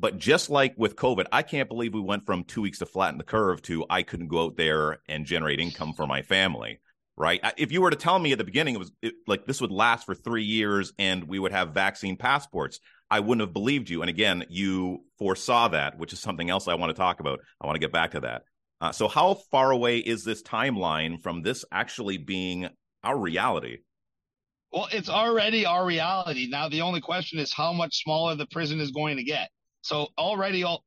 but 0.00 0.18
just 0.18 0.48
like 0.48 0.74
with 0.76 0.96
COVID, 0.96 1.26
I 1.30 1.42
can't 1.42 1.68
believe 1.68 1.92
we 1.92 2.00
went 2.00 2.24
from 2.24 2.44
two 2.44 2.62
weeks 2.62 2.78
to 2.78 2.86
flatten 2.86 3.18
the 3.18 3.24
curve 3.24 3.60
to 3.62 3.84
I 3.90 4.02
couldn't 4.02 4.28
go 4.28 4.44
out 4.44 4.56
there 4.56 4.98
and 5.08 5.26
generate 5.26 5.60
income 5.60 5.92
for 5.92 6.06
my 6.06 6.22
family. 6.22 6.80
Right. 7.16 7.40
If 7.58 7.70
you 7.70 7.82
were 7.82 7.90
to 7.90 7.96
tell 7.96 8.18
me 8.18 8.32
at 8.32 8.38
the 8.38 8.44
beginning 8.44 8.76
it 8.76 8.78
was 8.78 8.92
it, 9.02 9.12
like 9.26 9.44
this 9.44 9.60
would 9.60 9.70
last 9.70 10.06
for 10.06 10.14
three 10.14 10.44
years 10.44 10.94
and 10.98 11.24
we 11.24 11.38
would 11.38 11.52
have 11.52 11.74
vaccine 11.74 12.16
passports, 12.16 12.80
I 13.10 13.20
wouldn't 13.20 13.46
have 13.46 13.52
believed 13.52 13.90
you. 13.90 14.00
And 14.00 14.08
again, 14.08 14.46
you 14.48 15.04
foresaw 15.18 15.68
that, 15.68 15.98
which 15.98 16.14
is 16.14 16.20
something 16.20 16.48
else 16.48 16.66
I 16.66 16.76
want 16.76 16.90
to 16.90 16.98
talk 16.98 17.20
about. 17.20 17.40
I 17.60 17.66
want 17.66 17.74
to 17.76 17.80
get 17.80 17.92
back 17.92 18.12
to 18.12 18.20
that. 18.20 18.42
Uh, 18.80 18.92
so, 18.92 19.06
how 19.06 19.34
far 19.50 19.70
away 19.70 19.98
is 19.98 20.24
this 20.24 20.42
timeline 20.42 21.20
from 21.20 21.42
this 21.42 21.64
actually 21.70 22.16
being 22.16 22.68
our 23.04 23.18
reality? 23.18 23.78
Well, 24.72 24.88
it's 24.90 25.10
already 25.10 25.66
our 25.66 25.84
reality. 25.84 26.48
Now, 26.48 26.70
the 26.70 26.80
only 26.80 27.02
question 27.02 27.38
is 27.38 27.52
how 27.52 27.74
much 27.74 28.02
smaller 28.02 28.34
the 28.36 28.46
prison 28.46 28.80
is 28.80 28.92
going 28.92 29.18
to 29.18 29.24
get. 29.24 29.50
So 29.82 30.08
already 30.18 30.64
all 30.64 30.84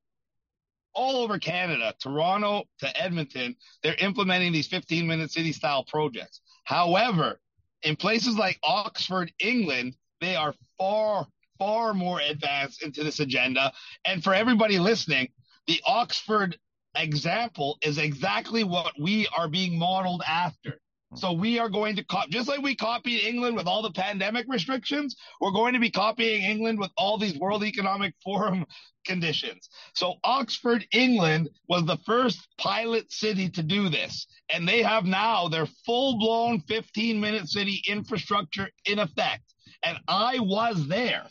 all 0.95 1.17
over 1.17 1.39
Canada, 1.39 1.93
Toronto 1.99 2.65
to 2.79 3.01
Edmonton, 3.01 3.55
they're 3.81 3.95
implementing 3.95 4.51
these 4.51 4.67
15 4.67 5.07
minute 5.07 5.31
city 5.31 5.51
style 5.51 5.83
projects. 5.83 6.41
However, 6.65 7.39
in 7.81 7.95
places 7.95 8.37
like 8.37 8.59
Oxford, 8.63 9.31
England, 9.39 9.95
they 10.21 10.35
are 10.35 10.53
far, 10.77 11.27
far 11.57 11.93
more 11.93 12.19
advanced 12.19 12.83
into 12.83 13.03
this 13.03 13.19
agenda. 13.19 13.73
And 14.05 14.23
for 14.23 14.33
everybody 14.33 14.79
listening, 14.79 15.29
the 15.67 15.81
Oxford 15.85 16.57
example 16.95 17.77
is 17.81 17.97
exactly 17.97 18.63
what 18.63 18.93
we 18.99 19.27
are 19.35 19.47
being 19.47 19.77
modeled 19.77 20.23
after. 20.27 20.79
So 21.15 21.31
we 21.31 21.59
are 21.59 21.69
going 21.69 21.95
to 21.97 22.03
copy, 22.03 22.31
just 22.31 22.47
like 22.47 22.61
we 22.61 22.75
copied 22.75 23.21
England 23.23 23.55
with 23.55 23.67
all 23.67 23.81
the 23.81 23.91
pandemic 23.91 24.45
restrictions, 24.49 25.15
we're 25.39 25.51
going 25.51 25.73
to 25.73 25.79
be 25.79 25.91
copying 25.91 26.43
England 26.43 26.79
with 26.79 26.91
all 26.97 27.17
these 27.17 27.37
World 27.37 27.63
Economic 27.63 28.13
Forum 28.23 28.65
conditions. 29.05 29.69
So 29.93 30.15
Oxford, 30.23 30.85
England 30.91 31.49
was 31.67 31.85
the 31.85 31.97
first 32.05 32.47
pilot 32.57 33.11
city 33.11 33.49
to 33.49 33.63
do 33.63 33.89
this. 33.89 34.27
And 34.51 34.67
they 34.67 34.81
have 34.81 35.05
now 35.05 35.47
their 35.47 35.67
full 35.85 36.17
blown 36.17 36.61
15 36.61 37.19
minute 37.19 37.47
city 37.47 37.81
infrastructure 37.87 38.69
in 38.85 38.99
effect. 38.99 39.43
And 39.85 39.99
I 40.07 40.39
was 40.39 40.87
there 40.87 41.27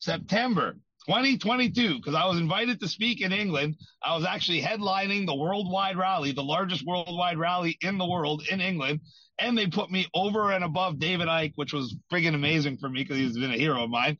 September 0.00 0.76
2022, 1.06 1.96
because 1.96 2.14
I 2.14 2.26
was 2.26 2.38
invited 2.38 2.80
to 2.80 2.88
speak 2.88 3.20
in 3.20 3.32
England. 3.32 3.76
I 4.02 4.16
was 4.16 4.24
actually 4.24 4.62
headlining 4.62 5.26
the 5.26 5.34
worldwide 5.34 5.96
rally, 5.96 6.32
the 6.32 6.42
largest 6.42 6.84
worldwide 6.86 7.38
rally 7.38 7.76
in 7.80 7.98
the 7.98 8.06
world 8.06 8.42
in 8.50 8.60
England 8.60 9.00
and 9.38 9.56
they 9.56 9.66
put 9.66 9.90
me 9.90 10.06
over 10.14 10.52
and 10.52 10.64
above 10.64 10.98
David 10.98 11.28
Icke, 11.28 11.52
which 11.56 11.72
was 11.72 11.96
friggin' 12.10 12.34
amazing 12.34 12.76
for 12.78 12.88
me 12.88 13.02
because 13.02 13.16
he's 13.16 13.36
been 13.36 13.52
a 13.52 13.58
hero 13.58 13.84
of 13.84 13.90
mine. 13.90 14.18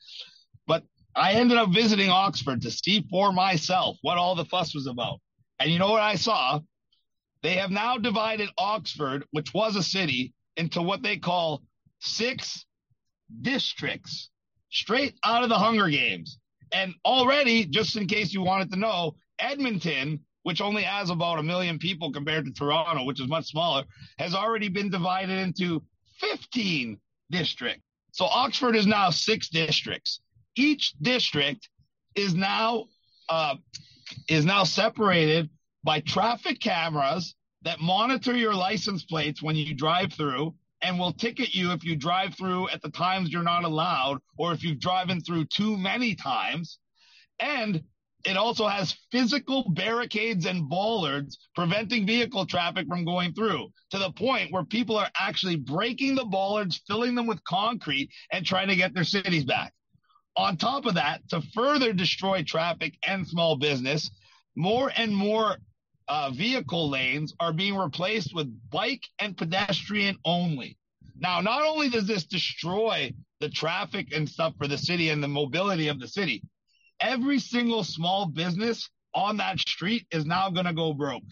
But 0.66 0.84
I 1.14 1.34
ended 1.34 1.58
up 1.58 1.70
visiting 1.70 2.10
Oxford 2.10 2.62
to 2.62 2.70
see 2.70 3.06
for 3.10 3.32
myself 3.32 3.96
what 4.02 4.18
all 4.18 4.34
the 4.34 4.44
fuss 4.44 4.74
was 4.74 4.86
about. 4.86 5.20
And 5.58 5.70
you 5.70 5.78
know 5.78 5.90
what 5.90 6.02
I 6.02 6.16
saw? 6.16 6.60
They 7.42 7.54
have 7.54 7.70
now 7.70 7.98
divided 7.98 8.48
Oxford, 8.58 9.24
which 9.30 9.52
was 9.54 9.76
a 9.76 9.82
city, 9.82 10.32
into 10.56 10.82
what 10.82 11.02
they 11.02 11.16
call 11.16 11.62
six 12.00 12.66
districts 13.40 14.30
straight 14.70 15.14
out 15.24 15.42
of 15.42 15.48
the 15.48 15.58
Hunger 15.58 15.88
Games. 15.88 16.38
And 16.72 16.94
already, 17.04 17.66
just 17.66 17.96
in 17.96 18.06
case 18.06 18.32
you 18.32 18.42
wanted 18.42 18.70
to 18.72 18.78
know, 18.78 19.16
Edmonton 19.38 20.20
which 20.42 20.60
only 20.60 20.82
has 20.82 21.10
about 21.10 21.38
a 21.38 21.42
million 21.42 21.78
people 21.78 22.12
compared 22.12 22.44
to 22.44 22.52
Toronto, 22.52 23.04
which 23.04 23.20
is 23.20 23.28
much 23.28 23.46
smaller, 23.46 23.84
has 24.18 24.34
already 24.34 24.68
been 24.68 24.90
divided 24.90 25.38
into 25.38 25.82
15 26.18 26.98
districts. 27.30 27.82
So 28.12 28.26
Oxford 28.26 28.76
is 28.76 28.86
now 28.86 29.10
six 29.10 29.48
districts. 29.48 30.20
Each 30.56 30.92
district 31.00 31.68
is 32.14 32.34
now 32.34 32.86
uh, 33.28 33.54
is 34.28 34.44
now 34.44 34.64
separated 34.64 35.48
by 35.82 36.00
traffic 36.00 36.60
cameras 36.60 37.34
that 37.62 37.80
monitor 37.80 38.36
your 38.36 38.54
license 38.54 39.04
plates 39.04 39.42
when 39.42 39.56
you 39.56 39.74
drive 39.74 40.12
through 40.12 40.54
and 40.82 40.98
will 40.98 41.12
ticket 41.12 41.54
you 41.54 41.72
if 41.72 41.84
you 41.84 41.96
drive 41.96 42.34
through 42.34 42.68
at 42.70 42.82
the 42.82 42.90
times 42.90 43.30
you're 43.30 43.42
not 43.42 43.64
allowed 43.64 44.18
or 44.36 44.52
if 44.52 44.62
you've 44.62 44.80
driven 44.80 45.20
through 45.20 45.44
too 45.46 45.76
many 45.76 46.14
times. 46.14 46.78
And 47.38 47.82
it 48.24 48.36
also 48.36 48.68
has 48.68 48.96
physical 49.10 49.68
barricades 49.70 50.46
and 50.46 50.68
bollards 50.68 51.38
preventing 51.54 52.06
vehicle 52.06 52.46
traffic 52.46 52.86
from 52.86 53.04
going 53.04 53.32
through 53.32 53.72
to 53.90 53.98
the 53.98 54.12
point 54.12 54.52
where 54.52 54.64
people 54.64 54.96
are 54.96 55.10
actually 55.18 55.56
breaking 55.56 56.14
the 56.14 56.24
bollards, 56.24 56.80
filling 56.86 57.14
them 57.14 57.26
with 57.26 57.42
concrete, 57.44 58.10
and 58.30 58.46
trying 58.46 58.68
to 58.68 58.76
get 58.76 58.94
their 58.94 59.04
cities 59.04 59.44
back. 59.44 59.72
On 60.36 60.56
top 60.56 60.86
of 60.86 60.94
that, 60.94 61.28
to 61.30 61.42
further 61.54 61.92
destroy 61.92 62.42
traffic 62.42 62.96
and 63.06 63.26
small 63.26 63.56
business, 63.56 64.10
more 64.54 64.90
and 64.96 65.14
more 65.14 65.58
uh, 66.12 66.28
vehicle 66.28 66.90
lanes 66.90 67.32
are 67.40 67.54
being 67.54 67.74
replaced 67.74 68.34
with 68.34 68.70
bike 68.70 69.02
and 69.18 69.34
pedestrian 69.34 70.18
only. 70.26 70.76
Now, 71.18 71.40
not 71.40 71.62
only 71.62 71.88
does 71.88 72.06
this 72.06 72.24
destroy 72.24 73.14
the 73.40 73.48
traffic 73.48 74.12
and 74.14 74.28
stuff 74.28 74.52
for 74.58 74.68
the 74.68 74.76
city 74.76 75.08
and 75.08 75.22
the 75.22 75.28
mobility 75.28 75.88
of 75.88 75.98
the 75.98 76.06
city, 76.06 76.42
every 77.00 77.38
single 77.38 77.82
small 77.82 78.26
business 78.26 78.90
on 79.14 79.38
that 79.38 79.58
street 79.58 80.06
is 80.10 80.26
now 80.26 80.50
going 80.50 80.66
to 80.66 80.74
go 80.74 80.92
broke 80.92 81.22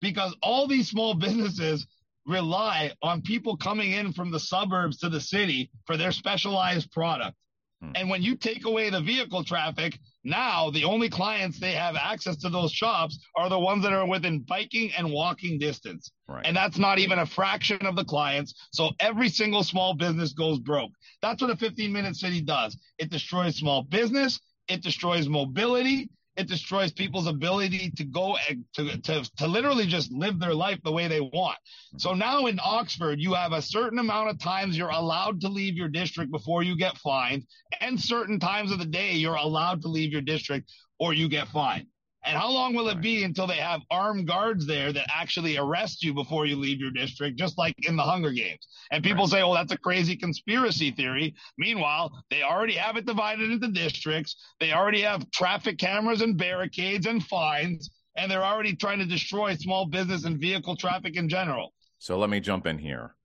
because 0.00 0.34
all 0.42 0.66
these 0.66 0.88
small 0.88 1.12
businesses 1.26 1.86
rely 2.26 2.92
on 3.02 3.20
people 3.20 3.58
coming 3.58 3.92
in 3.92 4.14
from 4.14 4.30
the 4.30 4.40
suburbs 4.40 4.96
to 5.00 5.10
the 5.10 5.20
city 5.20 5.70
for 5.84 5.98
their 5.98 6.12
specialized 6.12 6.90
product. 6.92 7.36
Hmm. 7.82 7.90
And 7.94 8.08
when 8.08 8.22
you 8.22 8.36
take 8.36 8.64
away 8.64 8.88
the 8.88 9.02
vehicle 9.02 9.44
traffic, 9.44 9.98
now 10.24 10.70
the 10.70 10.84
only 10.84 11.08
clients 11.08 11.58
they 11.58 11.72
have 11.72 11.96
access 11.96 12.36
to 12.38 12.48
those 12.48 12.72
shops 12.72 13.18
are 13.36 13.48
the 13.48 13.58
ones 13.58 13.82
that 13.84 13.92
are 13.92 14.06
within 14.06 14.40
biking 14.40 14.90
and 14.96 15.12
walking 15.12 15.58
distance. 15.58 16.10
Right. 16.28 16.44
And 16.46 16.56
that's 16.56 16.78
not 16.78 16.98
even 16.98 17.18
a 17.18 17.26
fraction 17.26 17.84
of 17.86 17.94
the 17.94 18.04
clients. 18.04 18.54
So 18.72 18.90
every 18.98 19.28
single 19.28 19.62
small 19.62 19.94
business 19.94 20.32
goes 20.32 20.58
broke. 20.58 20.92
That's 21.20 21.42
what 21.42 21.50
a 21.50 21.56
15 21.56 21.92
minute 21.92 22.16
city 22.16 22.40
does. 22.40 22.76
It 22.98 23.10
destroys 23.10 23.56
small 23.56 23.82
business. 23.82 24.40
It 24.68 24.82
destroys 24.82 25.28
mobility. 25.28 26.08
It 26.36 26.48
destroys 26.48 26.92
people's 26.92 27.28
ability 27.28 27.92
to 27.96 28.04
go 28.04 28.36
to, 28.74 29.00
to, 29.02 29.30
to 29.36 29.46
literally 29.46 29.86
just 29.86 30.10
live 30.12 30.40
their 30.40 30.54
life 30.54 30.80
the 30.82 30.92
way 30.92 31.06
they 31.06 31.20
want. 31.20 31.58
So 31.96 32.12
now 32.12 32.46
in 32.46 32.58
Oxford, 32.62 33.20
you 33.20 33.34
have 33.34 33.52
a 33.52 33.62
certain 33.62 34.00
amount 34.00 34.30
of 34.30 34.40
times 34.40 34.76
you're 34.76 34.88
allowed 34.88 35.40
to 35.42 35.48
leave 35.48 35.76
your 35.76 35.88
district 35.88 36.32
before 36.32 36.64
you 36.64 36.76
get 36.76 36.98
fined, 36.98 37.44
and 37.80 38.00
certain 38.00 38.40
times 38.40 38.72
of 38.72 38.80
the 38.80 38.84
day 38.84 39.12
you're 39.12 39.34
allowed 39.34 39.82
to 39.82 39.88
leave 39.88 40.12
your 40.12 40.22
district 40.22 40.72
or 40.98 41.14
you 41.14 41.28
get 41.28 41.48
fined. 41.48 41.86
And 42.26 42.38
how 42.38 42.50
long 42.50 42.74
will 42.74 42.88
it 42.88 43.02
be 43.02 43.22
until 43.22 43.46
they 43.46 43.56
have 43.56 43.82
armed 43.90 44.26
guards 44.26 44.66
there 44.66 44.92
that 44.92 45.06
actually 45.14 45.58
arrest 45.58 46.02
you 46.02 46.14
before 46.14 46.46
you 46.46 46.56
leave 46.56 46.80
your 46.80 46.90
district, 46.90 47.38
just 47.38 47.58
like 47.58 47.74
in 47.86 47.96
the 47.96 48.02
Hunger 48.02 48.30
Games? 48.32 48.66
And 48.90 49.04
people 49.04 49.24
right. 49.24 49.30
say, 49.30 49.42
oh, 49.42 49.52
that's 49.52 49.72
a 49.72 49.78
crazy 49.78 50.16
conspiracy 50.16 50.90
theory. 50.90 51.34
Meanwhile, 51.58 52.24
they 52.30 52.42
already 52.42 52.74
have 52.74 52.96
it 52.96 53.04
divided 53.04 53.50
into 53.50 53.68
districts. 53.68 54.36
They 54.58 54.72
already 54.72 55.02
have 55.02 55.30
traffic 55.32 55.78
cameras 55.78 56.22
and 56.22 56.38
barricades 56.38 57.06
and 57.06 57.22
fines, 57.22 57.90
and 58.16 58.30
they're 58.30 58.44
already 58.44 58.74
trying 58.74 59.00
to 59.00 59.06
destroy 59.06 59.54
small 59.56 59.86
business 59.86 60.24
and 60.24 60.40
vehicle 60.40 60.76
traffic 60.76 61.16
in 61.16 61.28
general. 61.28 61.74
So 61.98 62.18
let 62.18 62.30
me 62.30 62.40
jump 62.40 62.66
in 62.66 62.78
here. 62.78 63.16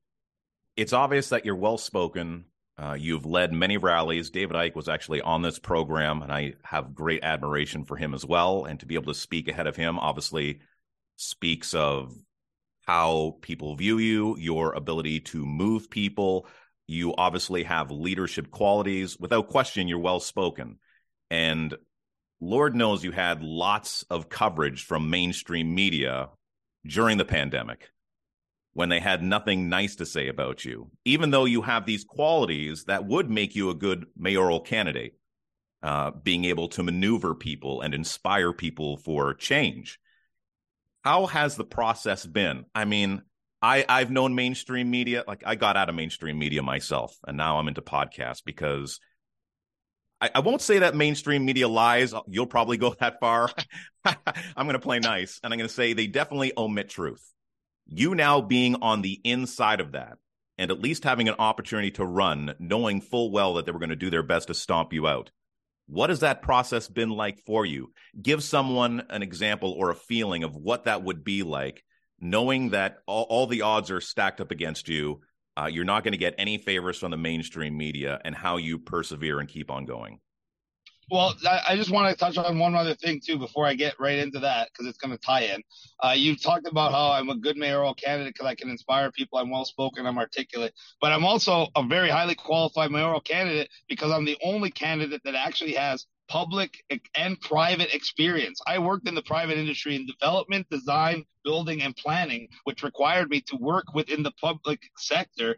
It's 0.75 0.93
obvious 0.93 1.29
that 1.29 1.45
you're 1.45 1.55
well 1.55 1.77
spoken, 1.77 2.45
uh, 2.79 2.93
you've 2.93 3.25
led 3.25 3.51
many 3.51 3.77
rallies. 3.77 4.29
David 4.29 4.55
Icke 4.55 4.75
was 4.75 4.87
actually 4.87 5.19
on 5.21 5.41
this 5.41 5.59
program, 5.59 6.21
and 6.21 6.31
I 6.31 6.53
have 6.63 6.95
great 6.95 7.23
admiration 7.23 7.83
for 7.83 7.97
him 7.97 8.13
as 8.13 8.25
well. 8.25 8.63
And 8.63 8.79
to 8.79 8.85
be 8.85 8.95
able 8.95 9.11
to 9.11 9.19
speak 9.19 9.49
ahead 9.49 9.67
of 9.67 9.75
him 9.75 9.99
obviously 9.99 10.61
speaks 11.17 11.73
of 11.73 12.15
how 12.87 13.35
people 13.41 13.75
view 13.75 13.97
you, 13.97 14.37
your 14.37 14.73
ability 14.73 15.19
to 15.19 15.45
move 15.45 15.89
people. 15.89 16.47
You 16.87 17.13
obviously 17.15 17.63
have 17.63 17.91
leadership 17.91 18.49
qualities. 18.49 19.19
Without 19.19 19.49
question, 19.49 19.89
you're 19.89 19.99
well 19.99 20.21
spoken. 20.21 20.77
And 21.29 21.75
Lord 22.39 22.77
knows 22.77 23.03
you 23.03 23.11
had 23.11 23.43
lots 23.43 24.05
of 24.09 24.29
coverage 24.29 24.85
from 24.85 25.09
mainstream 25.09 25.75
media 25.75 26.29
during 26.87 27.17
the 27.17 27.25
pandemic 27.25 27.89
when 28.79 28.87
they 28.87 29.01
had 29.01 29.21
nothing 29.21 29.67
nice 29.67 29.97
to 29.97 30.05
say 30.05 30.29
about 30.29 30.63
you, 30.63 30.89
even 31.03 31.31
though 31.31 31.43
you 31.43 31.61
have 31.61 31.85
these 31.85 32.05
qualities 32.05 32.85
that 32.85 33.05
would 33.05 33.29
make 33.29 33.53
you 33.53 33.69
a 33.69 33.75
good 33.75 34.05
mayoral 34.15 34.61
candidate, 34.61 35.15
uh, 35.83 36.11
being 36.11 36.45
able 36.45 36.69
to 36.69 36.81
maneuver 36.81 37.35
people 37.35 37.81
and 37.81 37.93
inspire 37.93 38.53
people 38.53 38.95
for 38.95 39.33
change. 39.33 39.99
How 41.03 41.25
has 41.25 41.57
the 41.57 41.65
process 41.65 42.25
been? 42.25 42.63
I 42.73 42.85
mean, 42.85 43.21
I 43.61 43.83
I've 43.89 44.11
known 44.11 44.33
mainstream 44.33 44.89
media. 44.89 45.25
Like 45.27 45.43
I 45.45 45.55
got 45.55 45.75
out 45.75 45.89
of 45.89 45.95
mainstream 45.95 46.39
media 46.39 46.63
myself, 46.63 47.17
and 47.27 47.35
now 47.35 47.59
I'm 47.59 47.67
into 47.67 47.81
podcasts 47.81 48.41
because 48.45 49.01
I, 50.21 50.31
I 50.35 50.39
won't 50.39 50.61
say 50.61 50.79
that 50.79 50.95
mainstream 50.95 51.43
media 51.43 51.67
lies. 51.67 52.13
You'll 52.29 52.47
probably 52.47 52.77
go 52.77 52.95
that 53.01 53.19
far. 53.19 53.49
I'm 54.05 54.15
going 54.55 54.71
to 54.71 54.79
play 54.79 54.99
nice, 54.99 55.37
and 55.43 55.51
I'm 55.51 55.59
going 55.59 55.67
to 55.67 55.75
say 55.75 55.91
they 55.91 56.07
definitely 56.07 56.53
omit 56.55 56.87
truth. 56.87 57.29
You 57.91 58.15
now 58.15 58.41
being 58.41 58.75
on 58.81 59.01
the 59.01 59.19
inside 59.23 59.81
of 59.81 59.93
that, 59.93 60.17
and 60.57 60.71
at 60.71 60.81
least 60.81 61.03
having 61.03 61.27
an 61.27 61.35
opportunity 61.39 61.91
to 61.91 62.05
run, 62.05 62.53
knowing 62.59 63.01
full 63.01 63.31
well 63.31 63.55
that 63.55 63.65
they 63.65 63.71
were 63.71 63.79
going 63.79 63.89
to 63.89 63.95
do 63.95 64.09
their 64.09 64.23
best 64.23 64.47
to 64.47 64.53
stomp 64.53 64.93
you 64.93 65.07
out. 65.07 65.31
What 65.87 66.09
has 66.11 66.19
that 66.19 66.43
process 66.43 66.87
been 66.87 67.09
like 67.09 67.39
for 67.39 67.65
you? 67.65 67.91
Give 68.21 68.43
someone 68.43 69.03
an 69.09 69.23
example 69.23 69.71
or 69.71 69.89
a 69.89 69.95
feeling 69.95 70.43
of 70.43 70.55
what 70.55 70.85
that 70.85 71.03
would 71.03 71.23
be 71.23 71.41
like 71.43 71.83
knowing 72.21 72.69
that 72.69 72.97
all, 73.05 73.23
all 73.29 73.47
the 73.47 73.61
odds 73.61 73.91
are 73.91 74.01
stacked 74.01 74.41
up 74.41 74.51
against 74.51 74.87
you, 74.89 75.21
uh, 75.57 75.65
you're 75.65 75.85
not 75.85 76.03
going 76.03 76.11
to 76.11 76.17
get 76.17 76.35
any 76.37 76.57
favors 76.57 76.97
from 76.97 77.11
the 77.11 77.17
mainstream 77.17 77.77
media, 77.77 78.19
and 78.23 78.35
how 78.35 78.57
you 78.57 78.79
persevere 78.79 79.39
and 79.39 79.49
keep 79.49 79.71
on 79.71 79.85
going. 79.85 80.19
Well, 81.11 81.33
I 81.45 81.75
just 81.75 81.89
want 81.89 82.11
to 82.11 82.15
touch 82.15 82.37
on 82.37 82.59
one 82.59 82.75
other 82.75 82.93
thing 82.93 83.19
too 83.25 83.39
before 83.39 83.65
I 83.65 83.73
get 83.73 83.99
right 83.99 84.19
into 84.19 84.39
that 84.39 84.69
because 84.71 84.87
it's 84.87 84.97
going 84.99 85.11
to 85.11 85.17
tie 85.17 85.41
in. 85.41 85.63
Uh, 86.03 86.13
you 86.15 86.35
talked 86.35 86.67
about 86.67 86.91
how 86.91 87.11
I'm 87.11 87.29
a 87.29 87.37
good 87.37 87.57
mayoral 87.57 87.95
candidate 87.95 88.33
because 88.33 88.45
I 88.47 88.55
can 88.55 88.69
inspire 88.69 89.11
people. 89.11 89.39
I'm 89.39 89.49
well 89.49 89.65
spoken. 89.65 90.05
I'm 90.05 90.19
articulate, 90.19 90.73
but 91.01 91.11
I'm 91.11 91.25
also 91.25 91.67
a 91.75 91.83
very 91.83 92.09
highly 92.09 92.35
qualified 92.35 92.91
mayoral 92.91 93.21
candidate 93.21 93.69
because 93.87 94.11
I'm 94.11 94.25
the 94.25 94.37
only 94.43 94.69
candidate 94.69 95.21
that 95.23 95.35
actually 95.35 95.73
has 95.73 96.05
public 96.27 96.83
and 97.15 97.41
private 97.41 97.93
experience. 97.93 98.61
I 98.67 98.77
worked 98.77 99.07
in 99.07 99.15
the 99.15 99.23
private 99.23 99.57
industry 99.57 99.95
in 99.95 100.05
development, 100.05 100.69
design, 100.69 101.25
building, 101.43 101.81
and 101.81 101.95
planning, 101.95 102.47
which 102.65 102.83
required 102.83 103.29
me 103.29 103.41
to 103.47 103.55
work 103.55 103.95
within 103.95 104.21
the 104.21 104.31
public 104.39 104.79
sector, 104.97 105.57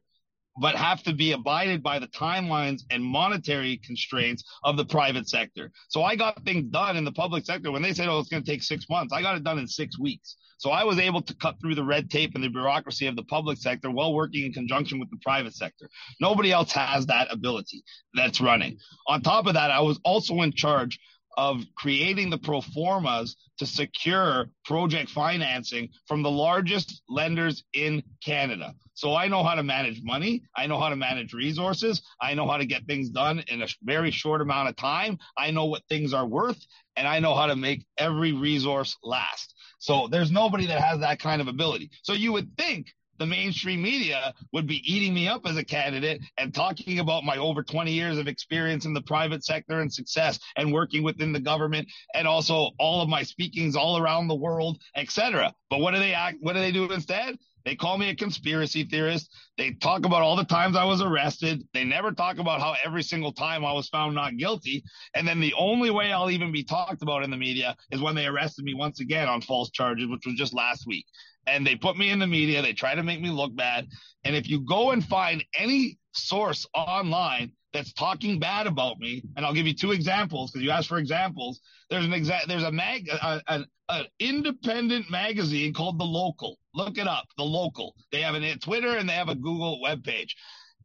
but 0.60 0.76
have 0.76 1.02
to 1.04 1.14
be 1.14 1.32
abided 1.32 1.82
by 1.82 2.00
the 2.00 2.08
timelines 2.08 2.82
and 2.90 3.04
monetary 3.04 3.78
constraints 3.86 4.44
of 4.64 4.78
the 4.78 4.86
private 4.86 5.30
sector. 5.30 5.72
So 5.90 6.04
I 6.04 6.16
got 6.16 6.44
things 6.44 6.72
done 6.72 6.98
in 6.98 7.06
the 7.06 7.12
public 7.12 7.46
sector 7.46 7.72
when 7.72 7.82
they 7.82 7.94
said, 7.94 8.10
oh, 8.10 8.20
it's 8.20 8.30
going 8.30 8.44
to 8.44 8.52
take 8.52 8.64
six 8.64 8.90
months. 8.90 9.14
I 9.14 9.22
got 9.22 9.38
it 9.38 9.44
done 9.44 9.60
in 9.60 9.68
six 9.68 9.98
weeks. 10.00 10.36
So 10.58 10.70
I 10.70 10.84
was 10.84 11.00
able 11.00 11.24
to 11.24 11.34
cut 11.38 11.60
through 11.60 11.74
the 11.74 11.84
red 11.84 12.12
tape 12.12 12.36
and 12.36 12.44
the 12.44 12.50
bureaucracy 12.50 13.08
of 13.08 13.16
the 13.16 13.24
public 13.24 13.58
sector 13.58 13.90
while 13.90 14.14
working 14.14 14.46
in 14.46 14.54
conjunction 14.54 15.00
with 15.00 15.10
the 15.10 15.18
private 15.24 15.56
sector. 15.56 15.90
Nobody 16.20 16.52
else 16.52 16.72
has 16.74 17.08
that 17.08 17.32
ability 17.32 17.84
that's 18.14 18.40
running. 18.40 18.78
On 19.08 19.22
top 19.22 19.48
of 19.48 19.56
that, 19.56 19.72
I 19.72 19.82
was 19.82 20.00
also 20.04 20.42
in 20.42 20.52
charge 20.52 21.00
of 21.38 21.64
creating 21.76 22.30
the 22.30 22.38
pro 22.38 22.62
formas 22.62 23.36
to 23.58 23.66
secure 23.66 24.50
project 24.66 25.10
financing 25.10 25.90
from 26.08 26.24
the 26.24 26.32
largest 26.32 27.02
lenders 27.08 27.64
in 27.74 28.04
Canada. 28.24 28.74
So 28.94 29.16
I 29.16 29.28
know 29.28 29.44
how 29.44 29.56
to 29.56 29.64
manage 29.64 30.02
money. 30.04 30.44
I 30.56 30.68
know 30.68 30.80
how 30.80 30.90
to 30.90 30.96
manage 30.96 31.34
resources. 31.34 32.02
I 32.22 32.34
know 32.34 32.48
how 32.48 32.58
to 32.58 32.66
get 32.66 32.86
things 32.86 33.10
done 33.10 33.44
in 33.48 33.62
a 33.62 33.68
very 33.84 34.12
short 34.12 34.42
amount 34.42 34.70
of 34.70 34.76
time. 34.76 35.18
I 35.38 35.52
know 35.52 35.66
what 35.66 35.84
things 35.90 36.14
are 36.14 36.26
worth 36.26 36.64
and 36.96 37.08
I 37.08 37.20
know 37.20 37.34
how 37.34 37.48
to 37.48 37.56
make 37.56 37.86
every 37.98 38.34
resource 38.34 38.98
last. 39.04 39.56
So 39.80 40.08
there's 40.08 40.32
nobody 40.32 40.68
that 40.68 40.82
has 40.82 41.00
that 41.00 41.20
kind 41.20 41.42
of 41.42 41.48
ability. 41.48 41.90
So 42.04 42.14
you 42.14 42.32
would 42.34 42.56
think 42.58 42.88
the 43.22 43.28
mainstream 43.28 43.84
media 43.84 44.34
would 44.52 44.66
be 44.66 44.82
eating 44.92 45.14
me 45.14 45.28
up 45.28 45.46
as 45.46 45.56
a 45.56 45.64
candidate 45.64 46.24
and 46.40 46.56
talking 46.56 46.98
about 46.98 47.24
my 47.24 47.38
over 47.38 47.62
20 47.62 47.92
years 47.92 48.18
of 48.18 48.28
experience 48.28 48.86
in 48.86 48.96
the 48.96 49.02
private 49.04 49.46
sector 49.46 49.80
and 49.80 49.94
success 49.94 50.40
and 50.56 50.74
working 50.74 51.04
within 51.04 51.32
the 51.32 51.40
government 51.40 51.88
and 52.16 52.28
also 52.28 52.72
all 52.80 53.00
of 53.00 53.08
my 53.08 53.22
speakings 53.22 53.76
all 53.76 54.00
around 54.00 54.28
the 54.28 54.34
world, 54.34 54.82
etc. 54.96 55.54
But 55.70 55.82
what 55.82 55.94
do 55.94 56.00
they 56.00 56.16
act 56.16 56.38
what 56.42 56.54
do 56.54 56.60
they 56.62 56.72
do 56.72 56.92
instead? 56.92 57.38
They 57.66 57.76
call 57.76 57.98
me 57.98 58.10
a 58.10 58.16
conspiracy 58.16 58.84
theorist. 58.84 59.34
They 59.58 59.72
talk 59.72 60.06
about 60.06 60.22
all 60.22 60.36
the 60.36 60.44
times 60.44 60.76
I 60.76 60.84
was 60.84 61.02
arrested. 61.02 61.68
They 61.74 61.84
never 61.84 62.12
talk 62.12 62.38
about 62.40 62.62
how 62.62 62.76
every 62.84 63.04
single 63.04 63.32
time 63.32 63.66
I 63.66 63.74
was 63.74 63.90
found 63.90 64.16
not 64.16 64.38
guilty. 64.38 64.84
And 65.14 65.28
then 65.28 65.40
the 65.40 65.54
only 65.58 65.90
way 65.90 66.12
I'll 66.12 66.32
even 66.32 66.52
be 66.52 66.64
talked 66.64 67.02
about 67.02 67.24
in 67.24 67.32
the 67.32 67.38
media 67.38 67.76
is 67.92 68.02
when 68.02 68.16
they 68.16 68.26
arrested 68.26 68.66
me 68.66 68.74
once 68.74 69.00
again 69.00 69.28
on 69.28 69.42
false 69.42 69.70
charges, 69.70 70.08
which 70.08 70.26
was 70.26 70.36
just 70.36 70.54
last 70.54 70.88
week. 70.88 71.06
And 71.48 71.66
they 71.66 71.76
put 71.76 71.98
me 71.98 72.10
in 72.10 72.20
the 72.20 72.28
media. 72.28 72.62
They 72.62 72.74
try 72.74 72.96
to 72.96 73.04
make 73.04 73.22
me 73.22 73.30
look 73.30 73.56
bad. 73.56 73.88
And 74.24 74.36
if 74.36 74.50
you 74.50 74.62
go 74.62 74.92
and 74.92 75.04
find 75.04 75.44
any 75.58 75.98
source 76.14 76.68
online 76.74 77.54
that's 77.74 77.94
talking 77.94 78.40
bad 78.40 78.68
about 78.68 79.00
me, 79.00 79.24
and 79.36 79.46
I'll 79.46 79.54
give 79.54 79.68
you 79.68 79.74
two 79.74 79.92
examples 79.92 80.52
because 80.52 80.64
you 80.64 80.72
asked 80.72 80.90
for 80.90 80.98
examples. 80.98 81.62
There's 81.90 82.06
an 82.06 82.14
exact 82.14 82.48
there's 82.48 82.64
a 82.64 82.72
mag 82.72 83.10
an 83.48 84.06
independent 84.20 85.10
magazine 85.10 85.74
called 85.74 86.00
The 86.00 86.06
Local. 86.06 86.58
Look 86.74 86.98
it 86.98 87.08
up, 87.08 87.28
The 87.38 87.44
Local. 87.44 87.96
They 88.12 88.22
have 88.22 88.36
a 88.36 88.58
Twitter 88.58 88.98
and 88.98 89.08
they 89.08 89.14
have 89.14 89.30
a 89.30 89.36
Google 89.36 89.82
web 89.82 90.04
page 90.04 90.36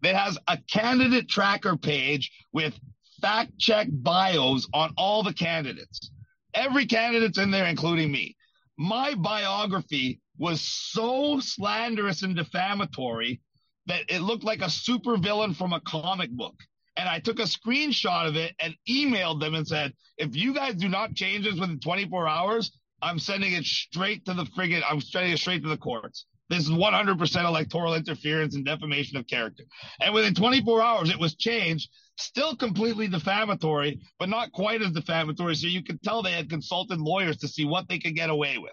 that 0.02 0.16
has 0.16 0.38
a 0.48 0.58
candidate 0.70 1.28
tracker 1.28 1.76
page 1.76 2.30
with 2.52 2.74
fact 3.20 3.58
check 3.58 3.88
bios 3.90 4.68
on 4.74 4.92
all 4.96 5.22
the 5.22 5.32
candidates. 5.32 6.10
Every 6.54 6.86
candidate's 6.86 7.38
in 7.38 7.50
there, 7.50 7.66
including 7.66 8.10
me. 8.10 8.36
My 8.76 9.14
biography 9.14 10.20
was 10.38 10.60
so 10.60 11.40
slanderous 11.40 12.22
and 12.22 12.36
defamatory 12.36 13.40
that 13.86 14.02
it 14.08 14.20
looked 14.20 14.44
like 14.44 14.60
a 14.60 14.66
supervillain 14.66 15.56
from 15.56 15.72
a 15.72 15.80
comic 15.80 16.30
book 16.30 16.56
and 16.96 17.08
I 17.08 17.20
took 17.20 17.38
a 17.38 17.42
screenshot 17.42 18.28
of 18.28 18.36
it 18.36 18.54
and 18.60 18.74
emailed 18.88 19.40
them 19.40 19.54
and 19.54 19.66
said, 19.66 19.92
if 20.16 20.34
you 20.34 20.54
guys 20.54 20.74
do 20.74 20.88
not 20.88 21.14
change 21.14 21.44
this 21.44 21.58
within 21.58 21.80
24 21.80 22.26
hours, 22.26 22.72
I'm 23.02 23.18
sending 23.18 23.52
it 23.52 23.64
straight 23.64 24.24
to 24.24 24.34
the 24.34 24.44
friggin', 24.44 24.82
I'm 24.88 25.00
sending 25.00 25.32
it 25.32 25.38
straight 25.38 25.62
to 25.62 25.68
the 25.68 25.76
courts. 25.76 26.26
This 26.48 26.62
is 26.62 26.70
100% 26.70 27.44
electoral 27.44 27.94
interference 27.94 28.54
and 28.54 28.64
defamation 28.64 29.16
of 29.16 29.26
character. 29.26 29.64
And 30.00 30.14
within 30.14 30.34
24 30.34 30.80
hours, 30.80 31.10
it 31.10 31.18
was 31.18 31.34
changed, 31.34 31.90
still 32.16 32.54
completely 32.54 33.08
defamatory, 33.08 34.00
but 34.18 34.28
not 34.28 34.52
quite 34.52 34.80
as 34.80 34.92
defamatory. 34.92 35.56
So 35.56 35.66
you 35.66 35.82
could 35.82 36.02
tell 36.02 36.22
they 36.22 36.32
had 36.32 36.48
consulted 36.48 37.00
lawyers 37.00 37.38
to 37.38 37.48
see 37.48 37.64
what 37.64 37.88
they 37.88 37.98
could 37.98 38.14
get 38.14 38.30
away 38.30 38.58
with. 38.58 38.72